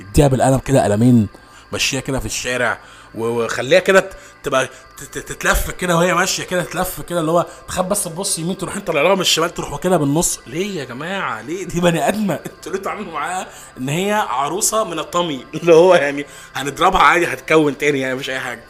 اديها 0.00 0.28
بالقلم 0.28 0.58
كده 0.58 0.84
قلمين 0.84 1.28
مشيها 1.72 2.00
كده 2.00 2.18
في 2.20 2.26
الشارع 2.26 2.78
وخليها 3.14 3.78
كده 3.80 4.10
تبقى 4.42 4.68
تتلف 5.12 5.70
كده 5.70 5.96
وهي 5.96 6.14
ماشية 6.14 6.44
كده 6.44 6.62
تلف 6.62 7.00
كده 7.00 7.20
اللي 7.20 7.30
هو 7.30 7.46
تخاف 7.68 7.86
بس 7.86 8.04
تبص 8.04 8.38
يمين 8.38 8.58
تروح 8.58 8.76
انت 8.76 8.90
لها 8.90 9.14
من 9.14 9.20
الشمال 9.20 9.54
تروح 9.54 9.72
واكلها 9.72 9.96
بالنص. 9.96 10.40
ليه 10.46 10.80
يا 10.80 10.84
جماعة؟ 10.84 11.42
ليه 11.42 11.64
دي 11.64 11.80
بني 11.80 12.08
آدمة؟ 12.08 12.34
أنتوا 12.46 12.72
ليه 12.72 12.78
تعملوا 12.78 13.12
معاها 13.12 13.46
ان 13.78 13.88
هي 13.88 14.12
عروسة 14.12 14.84
من 14.84 14.98
الطمي؟ 14.98 15.46
اللي 15.54 15.74
هو 15.74 15.94
يعني 15.94 16.26
هنضربها 16.54 17.00
عادي 17.00 17.26
هتكون 17.26 17.78
تاني 17.78 18.00
يعني 18.00 18.14
مفيش 18.14 18.30
أي 18.30 18.40
حاجة. 18.40 18.64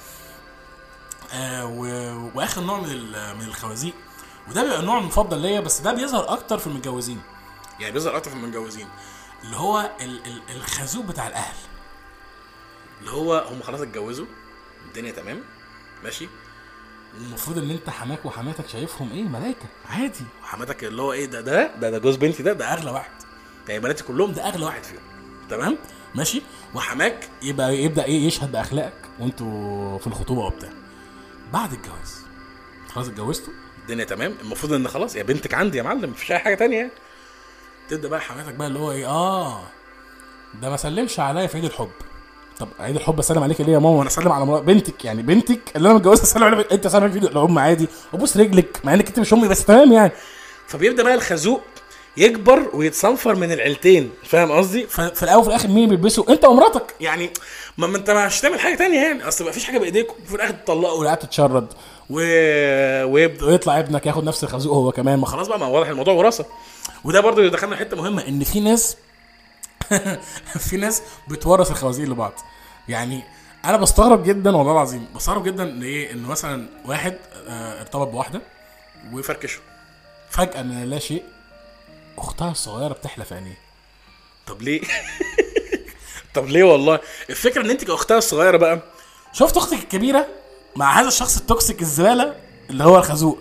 آه 1.32 1.66
و... 1.66 1.80
وآخر 2.34 2.60
نوع 2.60 2.80
من 2.80 2.90
ال- 2.90 3.36
من 3.36 3.44
الخوازيق. 3.44 3.94
وده 4.50 4.62
بيبقى 4.62 4.80
النوع 4.80 4.98
المفضل 4.98 5.38
ليا 5.38 5.60
بس 5.60 5.80
ده 5.80 5.92
بيظهر 5.92 6.32
أكتر 6.32 6.58
في 6.58 6.66
المتجوزين. 6.66 7.20
يعني 7.80 7.92
بيظهر 7.92 8.16
أكتر 8.16 8.30
في 8.30 8.36
المتجوزين. 8.36 8.88
اللي 9.44 9.56
هو 9.56 9.90
ال... 10.00 10.26
ال... 10.26 10.40
الخازوق 10.56 11.04
بتاع 11.04 11.28
الأهل. 11.28 11.56
اللي 13.00 13.10
هو 13.10 13.46
هم 13.50 13.62
خلاص 13.62 13.80
اتجوزوا 13.80 14.26
الدنيا 14.88 15.12
تمام 15.12 15.42
ماشي. 16.04 16.28
المفروض 17.20 17.58
إن 17.58 17.70
أنت 17.70 17.90
حماك 17.90 18.26
وحماتك 18.26 18.68
شايفهم 18.68 19.12
إيه؟ 19.12 19.22
ملايكة. 19.22 19.66
عادي. 19.88 20.24
وحماتك 20.42 20.84
اللي 20.84 21.02
هو 21.02 21.12
إيه؟ 21.12 21.26
ده 21.26 21.40
ده 21.40 21.76
ده, 21.76 21.90
ده 21.90 21.98
جوز 21.98 22.16
بنتي 22.16 22.42
ده 22.42 22.52
ده 22.52 22.72
أغلى 22.72 22.90
واحد. 22.90 23.10
يعني 23.68 23.80
بناتي 23.80 24.04
كلهم 24.04 24.32
ده 24.32 24.48
أغلى 24.48 24.64
واحد 24.64 24.84
فيهم. 24.84 25.00
تمام؟ 25.50 25.78
ماشي. 26.14 26.42
وحماك 26.74 27.28
يبقى 27.42 27.76
يبدأ 27.76 28.04
إيه؟ 28.04 28.26
يشهد 28.26 28.52
بأخلاقك 28.52 29.08
وأنتوا 29.18 29.98
في 29.98 30.06
الخطوبة 30.06 30.40
وبتاع. 30.40 30.70
بعد 31.52 31.72
الجواز. 31.72 32.20
خلاص 32.88 33.08
اتجوزتوا؟ 33.08 33.52
الدنيا 33.82 34.04
تمام. 34.04 34.34
المفروض 34.42 34.72
إن 34.72 34.88
خلاص 34.88 35.16
يا 35.16 35.22
بنتك 35.22 35.54
عندي 35.54 35.78
يا 35.78 35.82
معلم 35.82 36.10
مفيش 36.10 36.32
أي 36.32 36.38
حاجة 36.38 36.54
تانية 36.54 36.76
يعني. 36.76 36.90
تبدأ 37.88 38.08
بقى 38.08 38.20
حماتك 38.20 38.54
بقى 38.54 38.68
اللي 38.68 38.78
هو 38.78 38.92
إيه 38.92 39.06
آه 39.08 39.62
ده 40.62 40.70
ما 40.70 40.76
سلمش 40.76 41.20
عليا 41.20 41.46
في 41.46 41.56
عيد 41.56 41.64
الحب. 41.64 41.90
طب 42.58 42.68
عيد 42.80 42.96
الحب 42.96 43.18
أسلم 43.18 43.42
عليك 43.42 43.60
ليه 43.60 43.72
يا 43.72 43.78
ماما؟ 43.78 43.96
وأنا 43.96 44.08
أسلم 44.08 44.32
على 44.32 44.46
مرا- 44.46 44.60
بنتك 44.60 45.04
يعني 45.04 45.22
بنتك 45.22 45.60
اللي 45.76 45.88
أنا 45.88 45.96
متجوزها 45.98 46.24
أسلم 46.24 46.44
عليها 46.44 46.64
أنت 46.72 46.86
سلم 46.86 47.08
في 47.08 47.14
عيد 47.14 47.24
الام 47.24 47.58
عادي. 47.58 47.88
وبوس 48.12 48.36
رجلك 48.36 48.80
مع 48.84 48.94
إنك 48.94 49.08
أنت 49.08 49.18
مش 49.20 49.32
أمي 49.32 49.48
بس 49.48 49.64
تمام 49.64 49.92
يعني. 49.92 50.12
فبيبدأ 50.66 51.02
بقى 51.02 51.14
الخازوق 51.14 51.62
يكبر 52.16 52.70
ويتصنفر 52.74 53.34
من 53.34 53.52
العيلتين 53.52 54.10
فاهم 54.24 54.52
قصدي؟ 54.52 54.86
ففي 54.86 55.22
الأول 55.22 55.40
وفي 55.40 55.48
الآخر 55.48 55.68
مين 55.68 55.88
بيلبسه؟ 55.88 56.24
أنت 56.28 56.44
ومراتك. 56.44 56.94
يعني 57.00 57.30
ما 57.78 57.86
ما 57.86 57.96
أنت 57.96 58.10
مش 58.10 58.40
هتعمل 58.40 58.60
حاجة 58.60 58.74
تانية 58.74 59.02
يعني. 59.02 59.28
أصل 59.28 59.44
ما 59.44 59.50
فيش 59.50 59.64
حاجة 59.64 59.78
بايديكم 59.78 60.14
في 60.28 60.34
الآخر 60.34 60.54
تطلقوا 60.54 60.98
والعيال 60.98 61.18
تتشرد. 61.18 61.66
و... 62.10 62.20
ويبدأ 63.04 63.46
ويطلع 63.46 63.78
ابنك 63.78 64.06
ياخد 64.06 64.24
نفس 64.24 64.44
الخازوق 64.44 64.74
هو 64.74 64.92
كمان. 64.92 65.18
ما 65.18 65.26
خلاص 65.26 65.48
بقى 65.48 65.58
ما 65.58 65.66
واضح 65.66 65.88
الموضوع 65.88 66.14
وراثة. 66.14 66.44
وده 67.04 67.20
برضه 67.20 67.42
يدخلنا 67.42 67.76
حتة 67.76 67.96
مهمة 67.96 68.28
إن 68.28 68.44
في 68.44 68.60
ناس 68.60 68.96
في 70.68 70.76
ناس 70.76 71.02
بتورث 71.28 71.70
الخوازيق 71.70 72.08
لبعض. 72.08 72.32
يعني 72.88 73.22
أنا 73.64 73.76
بستغرب 73.76 74.24
جدا 74.24 74.56
والله 74.56 74.72
العظيم 74.72 75.06
بستغرب 75.16 75.44
جدا 75.44 75.64
ليه 75.64 76.12
إن 76.12 76.22
مثلا 76.22 76.68
واحد 76.86 77.16
آه، 77.48 77.80
ارتبط 77.80 78.08
بواحدة 78.08 78.40
ويفركشوا 79.12 79.62
فجأة 80.30 80.62
من 80.62 80.90
لا 80.90 80.98
شيء. 80.98 81.22
أختها 82.18 82.50
الصغيرة 82.50 82.92
بتحلى 82.92 83.24
في 83.24 83.34
عينيه. 83.34 83.58
طب 84.46 84.62
ليه؟ 84.62 84.80
طب 86.34 86.46
ليه 86.46 86.64
والله؟ 86.64 87.00
الفكرة 87.30 87.62
إن 87.62 87.70
أنت 87.70 87.84
كأختها 87.84 88.18
الصغيرة 88.18 88.56
بقى 88.56 88.80
شفت 89.32 89.56
أختك 89.56 89.78
الكبيرة 89.78 90.26
مع 90.76 91.00
هذا 91.00 91.08
الشخص 91.08 91.36
التوكسيك 91.36 91.82
الزبالة 91.82 92.34
اللي 92.70 92.84
هو 92.84 92.98
الخازوق؟ 92.98 93.38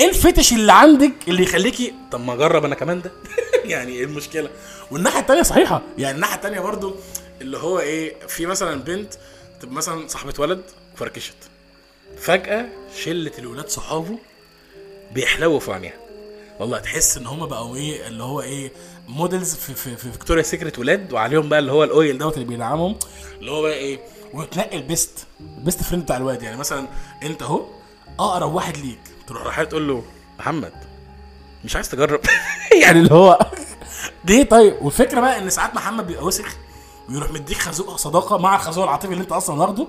إيه 0.00 0.08
الفتش 0.08 0.52
اللي 0.52 0.72
عندك 0.72 1.12
اللي 1.28 1.42
يخليكي 1.42 1.94
طب 2.12 2.20
ما 2.20 2.34
أجرب 2.34 2.64
أنا 2.64 2.74
كمان 2.74 3.02
ده؟ 3.02 3.12
يعني 3.64 3.92
إيه 3.92 4.04
المشكلة؟ 4.04 4.50
والناحية 4.90 5.20
التانية 5.20 5.42
صحيحة. 5.42 5.82
يعني 5.98 6.14
الناحية 6.14 6.34
التانية 6.36 6.60
برضو 6.60 6.96
اللي 7.40 7.58
هو 7.58 7.80
إيه 7.80 8.26
في 8.26 8.46
مثلا 8.46 8.80
بنت 8.82 9.14
تبقى 9.60 9.74
مثلا 9.74 10.08
صاحبة 10.08 10.34
ولد 10.38 10.62
فركشت. 10.96 11.36
فجأة 12.18 12.66
شلة 13.04 13.32
الولاد 13.38 13.68
صحابه 13.68 14.18
بيحلووا 15.12 15.60
في 15.60 15.72
عينيها. 15.72 16.05
والله 16.60 16.78
تحس 16.78 17.16
إن 17.16 17.26
هم 17.26 17.46
بقوا 17.46 17.76
إيه 17.76 18.06
اللي 18.06 18.22
هو 18.22 18.40
إيه 18.40 18.72
models 19.08 19.54
في 19.54 19.74
في 19.74 19.96
في 19.96 20.12
Victoria's 20.12 20.42
Secret 20.42 20.78
ولاد 20.78 21.12
وعليهم 21.12 21.48
بقى 21.48 21.58
اللي 21.58 21.72
هو 21.72 21.84
الأويل 21.84 22.18
دوت 22.18 22.34
اللي 22.34 22.44
بيدعمهم 22.44 22.96
اللي 23.40 23.50
هو 23.50 23.62
بقى 23.62 23.74
إيه 23.74 24.00
وتنقي 24.34 24.76
ال 24.76 24.86
best 24.86 25.26
ال 25.40 25.48
best 25.48 25.82
friend 25.82 26.04
بتاع 26.04 26.16
الواد. 26.16 26.42
يعني 26.42 26.56
مثلا 26.56 26.86
أنت 27.22 27.42
أهو 27.42 27.66
أقرب 28.18 28.54
واحد 28.54 28.76
ليك. 28.76 28.98
تروح 29.26 29.42
رايحه 29.42 29.64
تقول 29.64 29.88
له 29.88 30.04
محمد 30.38 30.72
مش 31.64 31.76
عايز 31.76 31.88
تجرب؟ 31.88 32.20
يعني 32.82 32.98
اللي 32.98 33.14
هو 33.14 33.38
ليه 34.28 34.42
طيب؟ 34.44 34.76
والفكرة 34.82 35.20
بقى 35.20 35.38
إن 35.38 35.50
ساعات 35.50 35.74
محمد 35.74 36.06
بيبقى 36.06 36.24
وسخ 36.24 36.56
ويروح 37.08 37.30
مديك 37.32 37.58
خازوق 37.58 37.96
صداقة 37.96 38.38
مع 38.38 38.56
الخازوق 38.56 38.84
العاطفي 38.84 39.12
اللي 39.12 39.22
أنت 39.22 39.32
أصلا 39.32 39.60
واخده 39.60 39.86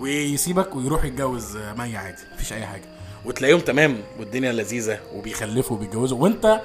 ويسيبك 0.00 0.76
ويروح 0.76 1.04
يتجوز 1.04 1.56
مي 1.56 1.96
عادي 1.96 2.22
مفيش 2.34 2.52
أي 2.52 2.66
حاجة. 2.66 2.93
وتلاقيهم 3.24 3.60
تمام 3.60 4.02
والدنيا 4.18 4.52
لذيذة 4.52 5.00
وبيخلفوا 5.14 5.76
وبيتجوزوا. 5.76 6.18
وانت 6.18 6.60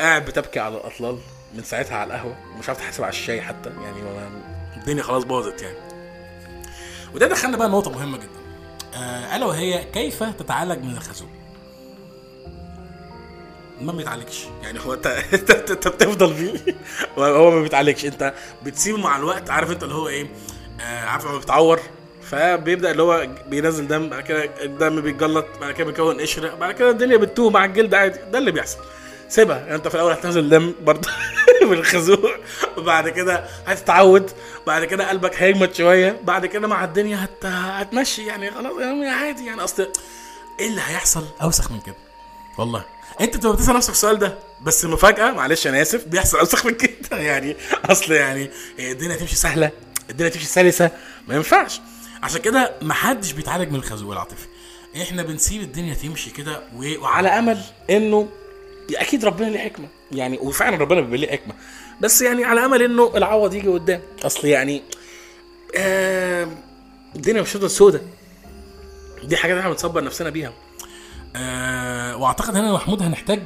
قاعد 0.00 0.24
بتبكي 0.24 0.60
على 0.60 0.76
الأطلال 0.76 1.18
من 1.54 1.62
ساعتها 1.62 1.96
على 1.96 2.14
القهوة 2.14 2.36
ومش 2.56 2.68
عارف 2.68 2.78
تحاسب 2.80 3.02
على 3.02 3.10
الشاي 3.10 3.40
حتى 3.42 3.70
يعني 3.70 4.02
الدنيا 4.76 5.02
خلاص 5.02 5.24
باظت 5.24 5.62
يعني. 5.62 5.76
وده 7.14 7.26
دخلنا 7.28 7.56
بقى 7.56 7.68
نقطة 7.68 7.90
مهمة 7.90 8.18
جدا. 8.18 8.44
آه 8.94 9.36
ألا 9.36 9.46
وهي 9.46 9.84
كيف 9.84 10.22
تتعالج 10.22 10.84
من 10.84 10.96
الخازوق 10.96 11.28
ما 13.80 13.92
بيتعالجش. 13.92 14.46
يعني 14.62 14.80
هو 14.80 14.94
انت 14.94 15.06
انت 15.70 15.88
بتفضل 15.88 16.32
بيه 16.32 16.74
هو 17.18 17.50
ما 17.50 17.62
بيتعالجش. 17.62 18.04
انت 18.04 18.34
بتسيبه 18.64 18.98
مع 18.98 19.16
الوقت 19.16 19.50
عارف 19.50 19.70
انت 19.70 19.82
اللي 19.82 19.94
هو 19.94 20.08
إيه؟ 20.08 20.26
آه 20.80 21.04
عارف 21.04 21.24
لما 21.26 21.38
بيتعور 21.38 21.80
فبيبدا 22.34 22.90
اللي 22.90 23.02
هو 23.02 23.28
بينزل 23.46 23.88
دم 23.88 24.08
بعد 24.08 24.22
كده 24.22 24.50
الدم 24.62 25.00
بيتجلط 25.00 25.46
بعد 25.60 25.74
كده 25.74 25.86
بيكون 25.86 26.20
قشرة 26.20 26.54
بعد 26.54 26.74
كده 26.74 26.90
الدنيا 26.90 27.16
بتتوه 27.16 27.50
مع 27.50 27.64
الجلد 27.64 27.94
عادي. 27.94 28.18
ده 28.32 28.38
اللي 28.38 28.50
بيحصل. 28.50 28.78
سيبها. 29.28 29.58
يعني 29.58 29.74
انت 29.74 29.88
في 29.88 29.94
الأول 29.94 30.12
هتنزل 30.12 30.48
دم 30.48 30.74
برضه 30.82 31.08
بالخازوق 31.70 32.30
وبعد 32.76 33.08
كده 33.08 33.44
هتتعود. 33.66 34.30
بعد 34.66 34.84
كده 34.84 35.08
قلبك 35.08 35.42
هيجمد 35.42 35.74
شوية. 35.74 36.20
بعد 36.22 36.46
كده 36.46 36.68
مع 36.68 36.84
الدنيا 36.84 37.24
هت... 37.24 37.46
هتمشي. 37.46 38.26
يعني 38.26 38.50
خلاص 38.50 38.80
يعني 38.80 39.08
عادي. 39.08 39.46
يعني 39.46 39.64
أصل 39.64 39.92
إيه 40.60 40.68
اللي 40.68 40.80
هيحصل؟ 40.80 41.24
أوسخ 41.42 41.70
من 41.70 41.80
كده. 41.80 41.96
والله. 42.58 42.84
أنت 43.20 43.36
بتبقى 43.36 43.56
بتسأل 43.56 43.74
نفسك 43.76 43.90
السؤال 43.92 44.18
ده 44.18 44.38
بس 44.62 44.84
مفاجأة 44.84 45.30
معلش 45.30 45.66
أنا 45.66 45.82
آسف 45.82 46.04
بيحصل 46.04 46.38
أوسخ 46.38 46.66
من 46.66 46.74
كده. 46.74 47.16
يعني 47.30 47.56
أصل 47.84 48.12
يعني 48.12 48.50
الدنيا 48.78 49.16
تمشي 49.16 49.36
سهلة 49.36 49.70
الدنيا 50.10 50.30
تمشي 50.30 50.46
سلسة. 50.46 50.90
ما 51.28 51.34
ينفعش. 51.34 51.80
عشان 52.24 52.40
كده 52.40 52.74
محدش 52.82 53.32
بيتعالج 53.32 53.68
من 53.70 53.76
الخازوق 53.76 54.12
العاطفي. 54.12 54.46
إحنا 55.02 55.22
بنسيب 55.22 55.62
الدنيا 55.62 55.94
تمشي 55.94 56.30
كده 56.30 56.62
و- 56.76 57.00
وعلى 57.02 57.28
امل 57.28 57.60
انه 57.90 58.28
أكيد 58.96 59.24
ربنا 59.24 59.46
ليه 59.46 59.58
حكمة. 59.58 59.88
يعني 60.12 60.38
وفعلا 60.38 60.76
ربنا 60.76 61.00
بيبقى 61.00 61.18
ليه 61.18 61.30
حكمة. 61.30 61.54
بس 62.00 62.22
يعني 62.22 62.44
على 62.44 62.64
امل 62.64 62.82
انه 62.82 63.12
العوض 63.16 63.54
يجي 63.54 63.68
قدام. 63.68 64.00
اصل 64.24 64.46
يعني 64.48 64.82
آه 65.76 66.48
الدنيا 67.16 67.42
مش 67.42 67.50
هتفضل 67.50 67.70
سودة. 67.70 68.00
دي 69.24 69.36
حاجات 69.36 69.58
إحنا 69.58 69.70
بنصبر 69.70 70.04
نفسنا 70.04 70.30
بيها. 70.30 70.52
آه 71.36 72.16
واعتقد 72.16 72.56
هنا 72.56 72.72
محمود 72.72 73.02
هنحتاج 73.02 73.42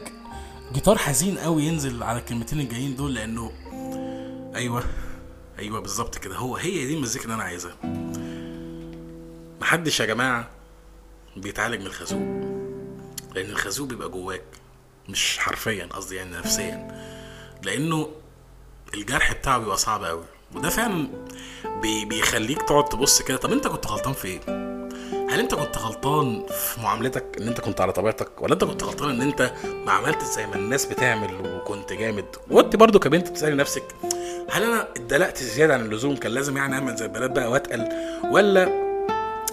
جيتار 0.73 0.99
حزين 0.99 1.39
قوي 1.39 1.63
ينزل 1.65 2.03
على 2.03 2.19
الكلمتين 2.19 2.61
الجايين 2.61 2.97
دول 2.97 3.15
لأنه 3.15 3.53
أيوه 4.55 4.85
أيوه 5.59 5.81
بالظبط 5.81 6.19
كده. 6.19 6.37
هو 6.37 6.57
هي 6.57 6.87
دي 6.87 6.95
المزيكا 6.95 7.25
اللي 7.25 7.35
أنا 7.35 7.43
عايزها. 7.43 7.73
محدش 9.61 10.01
يا 10.01 10.07
جماعة 10.07 10.49
بيتعالج 11.37 11.81
من 11.81 11.87
الخازوق 11.87 12.23
لأن 13.35 13.51
الخازوق 13.51 13.89
بيبقى 13.89 14.09
جواك 14.09 14.43
مش 15.09 15.39
حرفيا 15.39 15.87
قصدي 15.87 16.17
يعني 16.17 16.37
نفسيا. 16.37 16.89
لأنه 17.63 18.11
الجرح 18.95 19.33
بتاعه 19.33 19.59
بيبقى 19.59 19.77
صعب 19.77 20.05
قوي 20.05 20.25
وده 20.55 20.69
فعلا 20.69 21.09
بي 21.83 22.05
بيخليك 22.05 22.63
تقعد 22.63 22.85
تبص 22.89 23.23
كده 23.23 23.37
طب 23.37 23.53
أنت 23.53 23.67
كنت 23.67 23.87
غلطان 23.87 24.13
في 24.13 24.29
إيه؟ 24.29 24.41
هل 25.31 25.41
أنت 25.41 25.55
كنت 25.55 25.79
غلطان 25.79 26.47
في 26.51 26.81
معاملتك 26.81 27.25
إن 27.41 27.49
أنت 27.49 27.61
كنت 27.61 27.81
على 27.81 27.93
طبيعتك 27.93 28.43
ولا 28.43 28.53
أنت 28.53 28.65
كنت 28.65 28.83
غلطان 28.85 29.11
إن 29.11 29.21
أنت 29.23 29.53
ما 29.87 29.93
عملتش 29.93 30.25
زي 30.25 30.47
ما 30.47 30.55
الناس 30.55 30.85
بتعمل 30.87 31.35
وكنت 31.47 31.93
جامد؟ 31.93 32.37
وانت 32.51 32.77
برضو 32.77 32.99
كبنت 32.99 33.29
بتسالي 33.31 33.55
نفسك 33.57 33.85
هل 34.51 34.63
أنا 34.63 34.83
اتدلقت 34.83 35.39
زيادة 35.43 35.75
عن 35.75 35.81
اللزوم 35.81 36.17
كان 36.17 36.33
لازم 36.33 36.57
يعني 36.57 36.75
أعمل 36.75 36.97
زي 36.97 37.05
البنات 37.05 37.31
بقى 37.31 37.51
وأتقل 37.51 37.89
ولا 38.31 38.88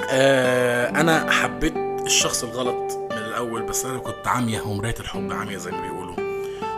آه 0.09 0.89
أنا 0.89 1.31
حبيت 1.31 1.73
الشخص 2.05 2.43
الغلط 2.43 2.93
من 3.11 3.17
الأول 3.17 3.61
بس 3.63 3.85
أنا 3.85 3.97
كنت 3.99 4.27
عامية 4.27 4.61
ومراية 4.61 4.95
الحب 4.99 5.31
عامية 5.33 5.57
زي 5.57 5.71
ما 5.71 5.81
بيقولوا. 5.81 6.15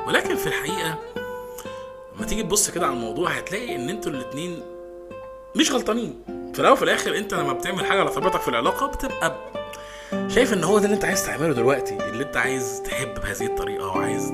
ولكن 0.07 0.35
في 0.35 0.47
الحقيقة 0.47 0.95
لما 2.15 2.25
تيجي 2.25 2.43
تبص 2.43 2.69
كده 2.69 2.85
على 2.85 2.95
الموضوع 2.95 3.29
هتلاقي 3.31 3.75
إن 3.75 3.89
أنتوا 3.89 4.11
الاتنين 4.11 4.61
مش 5.55 5.71
غلطانين. 5.71 6.23
في 6.53 6.59
الأول 6.59 6.73
وفي 6.73 6.83
الآخر 6.83 7.17
أنت 7.17 7.33
لما 7.33 7.53
بتعمل 7.53 7.85
حاجة 7.85 7.99
على 7.99 8.09
طبيعتك 8.09 8.41
في 8.41 8.47
العلاقة 8.47 8.87
بتبقى 8.87 9.35
شايف 10.27 10.53
إن 10.53 10.63
هو 10.63 10.77
ده 10.79 10.85
اللي 10.85 10.95
أنت 10.95 11.05
عايز 11.05 11.25
تعمله 11.25 11.53
دلوقتي 11.53 11.97
اللي 12.09 12.23
أنت 12.23 12.37
عايز 12.37 12.81
تحب 12.85 13.13
بهذه 13.13 13.45
الطريقة 13.45 13.87
وعايز 13.87 14.33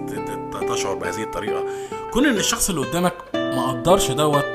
تشعر 0.69 0.95
بهذه 0.95 1.23
الطريقة. 1.23 1.63
كون 2.11 2.25
إن 2.25 2.37
الشخص 2.37 2.69
اللي 2.69 2.81
قدامك 2.87 3.13
ما 3.35 3.71
قدرش 3.71 4.11
دوت 4.11 4.45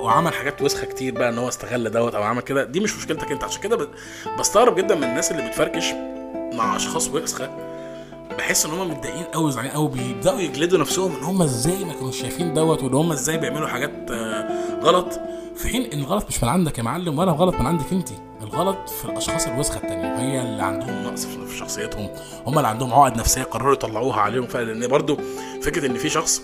وعمل 0.00 0.34
حاجات 0.34 0.62
وسخة 0.62 0.86
كتير 0.86 1.14
بقى 1.14 1.28
إن 1.28 1.38
هو 1.38 1.48
استغل 1.48 1.90
دوت 1.90 2.14
أو 2.14 2.22
عمل 2.22 2.42
كده. 2.42 2.64
دي 2.64 2.80
مش 2.80 2.96
مشكلتك 2.96 3.32
أنت. 3.32 3.44
عشان 3.44 3.60
كده 3.62 3.88
بستغرب 4.38 4.74
جدا 4.74 4.94
من 4.94 5.04
الناس 5.04 5.30
اللي 5.30 5.48
بتفركش 5.48 5.84
مع 6.52 6.76
أشخاص 6.76 7.08
وسخة. 7.08 7.50
بحس 8.38 8.66
إن 8.66 8.72
هم 8.72 8.90
متضايقين 8.90 9.24
قوي 9.24 9.44
وزعلانين 9.44 9.76
قوي 9.76 9.88
بيبدأوا 9.88 10.40
يجلدوا 10.40 10.78
نفسهم 10.78 11.16
إن 11.16 11.22
هم 11.22 11.42
إزاي 11.42 11.84
ما 11.84 11.92
كانوش 11.92 12.20
شايفين 12.20 12.54
دوت 12.54 12.82
وإن 12.82 12.94
هم 12.94 13.12
إزاي 13.12 13.38
بيعملوا 13.38 13.68
حاجات 13.68 14.10
آه، 14.10 14.48
غلط. 14.82 15.20
في 15.56 15.68
حين 15.68 15.92
إن 15.92 15.98
الغلط 15.98 16.24
مش 16.28 16.42
من 16.42 16.48
عندك 16.48 16.78
يا 16.78 16.82
معلم 16.82 17.18
ولا 17.18 17.30
الغلط 17.30 17.54
من 17.54 17.66
عندك 17.66 17.92
أنت. 17.92 18.08
الغلط 18.42 18.88
في 18.88 19.04
الأشخاص 19.04 19.46
الوسخة 19.46 19.76
التانية 19.76 20.18
هي 20.18 20.42
اللي 20.42 20.62
عندهم 20.62 21.02
نقص 21.04 21.26
في 21.26 21.46
في 21.46 21.56
شخصيتهم. 21.56 22.08
هم 22.46 22.56
اللي 22.58 22.68
عندهم 22.68 22.92
عقد 22.94 23.16
نفسية 23.16 23.42
قرروا 23.42 23.72
يطلعوها 23.72 24.20
عليهم 24.20 24.46
فعلا. 24.46 24.72
لأن 24.72 24.88
برضو 24.90 25.18
فكرة 25.62 25.86
إن 25.86 25.94
في 25.98 26.08
شخص 26.08 26.42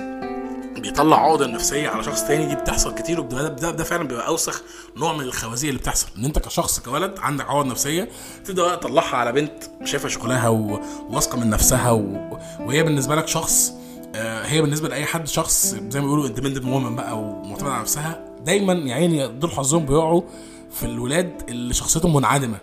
بيطلع 0.80 1.24
عقدة 1.24 1.44
النفسيه 1.46 1.88
على 1.88 2.02
شخص 2.04 2.22
تاني 2.24 2.46
دي 2.46 2.54
بتحصل 2.54 2.94
كتير 2.94 3.20
وده 3.20 3.48
ده, 3.48 3.70
ده 3.70 3.84
فعلا 3.84 4.08
بيبقى 4.08 4.26
أوسخ 4.26 4.62
نوع 4.96 5.12
من 5.12 5.20
الخوازيق 5.20 5.68
اللي 5.68 5.80
بتحصل 5.80 6.06
إن 6.18 6.24
أنت 6.24 6.38
كشخص 6.38 6.80
كولد 6.80 7.14
عندك 7.18 7.50
عقد 7.50 7.66
نفسية 7.66 8.08
تبدأ 8.44 8.62
بقى 8.62 8.76
تطلعها 8.76 9.16
على 9.16 9.32
بنت 9.32 9.64
شايفة 9.84 10.08
شغلها 10.08 10.48
وواثقه 10.48 11.38
من 11.40 11.50
نفسها 11.50 11.90
و... 11.90 12.30
وهي 12.60 12.82
بالنسبة 12.82 13.14
لك 13.14 13.28
شخص 13.28 13.72
آه، 14.14 14.44
هي 14.46 14.62
بالنسبة 14.62 14.88
لأي 14.88 15.04
حد 15.04 15.28
شخص 15.28 15.66
زي 15.66 16.00
ما 16.00 16.06
بيقولوا 16.06 16.26
independent 16.26 16.64
woman 16.64 16.96
بقى 16.96 17.18
ومعتمد 17.18 17.68
على 17.70 17.80
نفسها 17.80 18.24
دايما 18.44 18.72
يا 18.72 18.94
عيني 18.94 19.28
دول 19.28 19.50
حظهم 19.50 19.86
بيقعوا 19.86 20.22
في 20.72 20.86
الولاد 20.86 21.42
اللي 21.48 21.74
شخصيتهم 21.74 22.14
منعدمة 22.16 22.58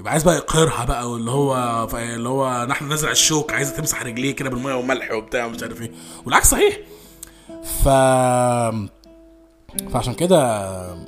يبقى 0.00 0.12
عايز 0.12 0.22
بقى 0.22 0.36
يقهرها 0.36 0.84
بقى 0.84 1.10
واللي 1.10 1.30
هو 1.30 1.54
اللي 1.94 2.28
هو 2.28 2.66
نحن 2.68 2.92
نزرع 2.92 3.10
الشوك 3.10 3.52
عايزة 3.52 3.76
تمسح 3.76 4.02
رجليه 4.02 4.34
كده 4.36 4.50
بالمية 4.50 4.74
والملح 4.74 5.12
وبتاع 5.12 5.44
ومش 5.46 5.62
عارف 5.62 5.82
إيه 5.82 5.90
والعكس 6.26 6.50
صحيح. 6.50 6.76
ف 7.64 7.88
فعشان 9.92 10.14
كده 10.14 11.06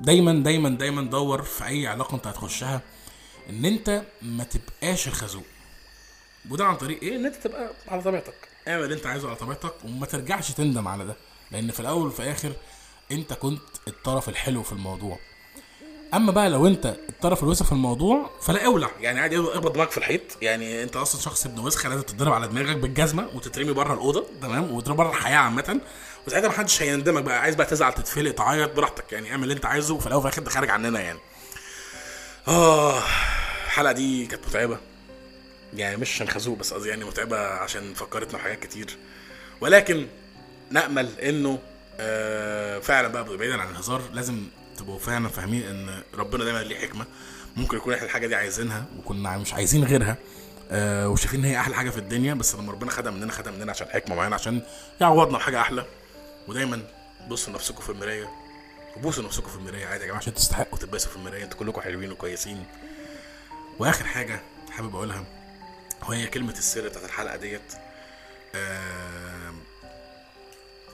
دايما 0.00 0.32
دايما 0.32 0.68
دايما 0.68 1.02
دور 1.02 1.42
في 1.42 1.66
أي 1.66 1.86
علاقة 1.86 2.14
أنت 2.14 2.26
هتخشها 2.26 2.80
إن 3.50 3.64
أنت 3.64 4.02
ما 4.22 4.44
تبقاش 4.44 5.08
الخازوق. 5.08 5.44
وده 6.50 6.64
عن 6.64 6.76
طريق 6.76 7.02
إيه؟ 7.02 7.16
إن 7.16 7.26
أنت 7.26 7.34
تبقى 7.36 7.70
على 7.88 8.02
طبيعتك. 8.02 8.48
اعمل 8.68 8.84
اللي 8.84 8.94
أنت 8.94 9.06
عايزه 9.06 9.28
على 9.28 9.36
طبيعتك 9.36 9.74
وما 9.84 10.06
ترجعش 10.06 10.52
تندم 10.52 10.88
على 10.88 11.04
ده. 11.04 11.16
لأن 11.50 11.70
في 11.70 11.80
الأول 11.80 12.06
وفي 12.06 12.20
الآخر 12.20 12.52
أنت 13.12 13.32
كنت 13.32 13.60
الطرف 13.88 14.28
الحلو 14.28 14.62
في 14.62 14.72
الموضوع. 14.72 15.18
أما 16.14 16.32
بقى 16.32 16.50
لو 16.50 16.66
أنت 16.66 16.86
الطرف 17.08 17.42
الوسخ 17.42 17.66
في 17.66 17.72
الموضوع 17.72 18.30
فلا 18.42 18.66
اولع 18.66 18.90
يعني 19.00 19.20
عادي 19.20 19.38
اخبط 19.38 19.70
دماغك 19.74 19.90
في 19.90 19.98
الحيط. 19.98 20.20
يعني 20.42 20.82
أنت 20.82 20.96
أصلا 20.96 21.20
شخص 21.20 21.46
ابن 21.46 21.58
وسخه 21.58 21.88
لازم 21.88 22.02
تتضرب 22.02 22.32
على 22.32 22.48
دماغك 22.48 22.76
بالجزمة 22.76 23.28
وتترمي 23.34 23.72
بره 23.72 23.94
الأوضة 23.94 24.26
تمام؟ 24.42 24.72
وتضرب 24.72 24.96
بره 24.96 25.08
الحياة 25.10 25.36
عامة. 25.36 25.80
وساعتها 26.26 26.48
محدش 26.48 26.82
هيندمك 26.82 27.22
بقى. 27.22 27.40
عايز 27.40 27.54
بقى 27.54 27.66
تزعل 27.66 27.92
تتفلق 27.92 28.30
تعيط 28.34 28.76
براحتك. 28.76 29.12
يعني 29.12 29.30
اعمل 29.30 29.42
اللي 29.42 29.54
أنت 29.54 29.66
عايزه 29.66 29.94
وفي 29.94 30.06
الأول 30.06 30.18
وفي 30.18 30.28
الآخر 30.28 30.42
ده 30.42 30.50
خارج 30.50 30.70
عننا 30.70 31.00
يعني. 31.00 31.18
آه 32.48 32.98
الحلقة 33.66 33.92
دي 33.92 34.26
كانت 34.26 34.46
متعبة. 34.48 34.78
يعني 35.74 35.96
مش 35.96 36.14
عشان 36.14 36.28
خازوق 36.28 36.58
بس 36.58 36.72
قصدي 36.72 36.88
يعني 36.88 37.04
متعبة 37.04 37.38
عشان 37.38 37.94
فكرتنا 37.94 38.38
بحاجات 38.38 38.60
كتير. 38.60 38.96
ولكن 39.60 40.06
نأمل 40.70 41.18
إنه 41.20 41.58
آه 42.00 42.78
فعلا 42.78 43.08
بقى 43.08 43.36
بعيدا 43.36 43.60
عن 43.60 43.70
الهزار 43.70 44.02
لازم 44.12 44.42
تبقوا 44.78 44.98
فعلا 44.98 45.28
فاهمين 45.28 45.62
إن 45.62 46.02
ربنا 46.14 46.44
دايما 46.44 46.58
ليه 46.62 46.78
حكمة؟ 46.78 47.06
ممكن 47.56 47.76
يكون 47.76 47.94
إحنا 47.94 48.06
الحاجة 48.06 48.26
دي 48.26 48.34
عايزينها 48.34 48.84
وكنا 48.98 49.38
مش 49.38 49.54
عايزين 49.54 49.84
غيرها 49.84 50.16
آه 50.70 51.08
وشايفين 51.08 51.40
إن 51.40 51.46
هي 51.46 51.60
أحلى 51.60 51.74
حاجة 51.74 51.90
في 51.90 51.98
الدنيا 51.98 52.34
بس 52.34 52.54
لما 52.54 52.72
ربنا 52.72 52.90
خدها 52.90 53.12
مننا 53.12 53.32
خدها 53.32 53.52
مننا 53.52 53.70
عشان 53.70 53.86
حكمة 53.88 54.14
معينة 54.16 54.34
عشان 54.34 54.62
يعوضنا 55.00 55.38
بحاجة 55.38 55.60
أحلى. 55.60 55.86
ودايما 56.48 56.82
بصوا 57.28 57.52
لنفسكم 57.52 57.80
في 57.82 57.90
المراية 57.90 58.30
وبوسوا 58.96 59.24
نفسكم 59.24 59.48
في 59.48 59.56
المراية 59.56 59.86
عادي 59.86 60.02
يا 60.02 60.06
جماعة 60.06 60.18
عشان 60.20 60.34
تستحقوا 60.34 60.78
تلبسوا 60.78 61.10
في 61.10 61.16
المراية. 61.16 61.44
أنتوا 61.44 61.58
كلكم 61.58 61.80
حلوين 61.80 62.12
وكويسين. 62.12 62.66
وآخر 63.78 64.04
حاجة 64.04 64.40
حابب 64.70 64.96
أقولها 64.96 65.24
وهي 66.08 66.26
كلمة 66.26 66.52
السر 66.52 66.88
بتاعت 66.88 67.04
الحلقة 67.04 67.36
ديت 67.36 67.72
آه 68.54 69.52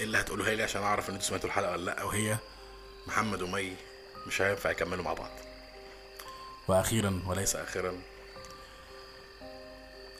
اللي 0.01 0.19
هتقولوها 0.21 0.55
لي 0.55 0.63
عشان 0.63 0.83
أعرف 0.83 1.09
إن 1.09 1.15
أنتوا 1.15 1.29
سمعتوا 1.29 1.49
الحلقة 1.49 1.73
ولا 1.73 1.85
لأ 1.85 2.03
وهي 2.03 2.37
محمد 3.09 3.43
ومي 3.43 3.77
مش 4.27 4.43
هينفع 4.43 4.71
يكملوا 4.71 5.05
مع 5.05 5.13
بعض. 5.13 5.31
وأخيرا 6.69 7.23
وليس 7.27 7.57
اخرا 7.57 8.03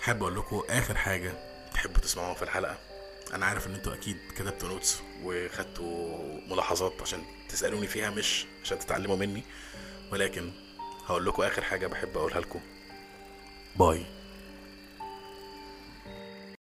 حابب 0.01 0.23
أقول 0.23 0.37
لكم 0.37 0.63
آخر 0.71 0.97
حاجة 0.97 1.33
تحبوا 1.75 2.01
تسمعوها 2.01 2.35
في 2.35 2.43
الحلقة. 2.43 2.79
أنا 3.35 3.47
عارف 3.47 3.67
إن 3.67 3.75
أنتوا 3.75 3.95
أكيد 3.95 4.17
كتبتوا 4.37 4.69
نوتس 4.69 5.01
وخدتوا 5.23 6.19
ملاحظات 6.49 6.93
عشان 7.03 7.25
تسألوني 7.49 7.87
فيها 7.87 8.11
مش 8.11 8.47
عشان 8.63 8.79
تتعلموا 8.79 9.17
مني. 9.17 9.43
ولكن 10.13 10.53
هقول 11.07 11.27
لكم 11.27 11.43
آخر 11.43 11.63
حاجة 11.63 11.87
بحب 11.87 12.17
أقولها 12.17 12.41
لكم. 12.41 12.61
باي. 13.77 14.07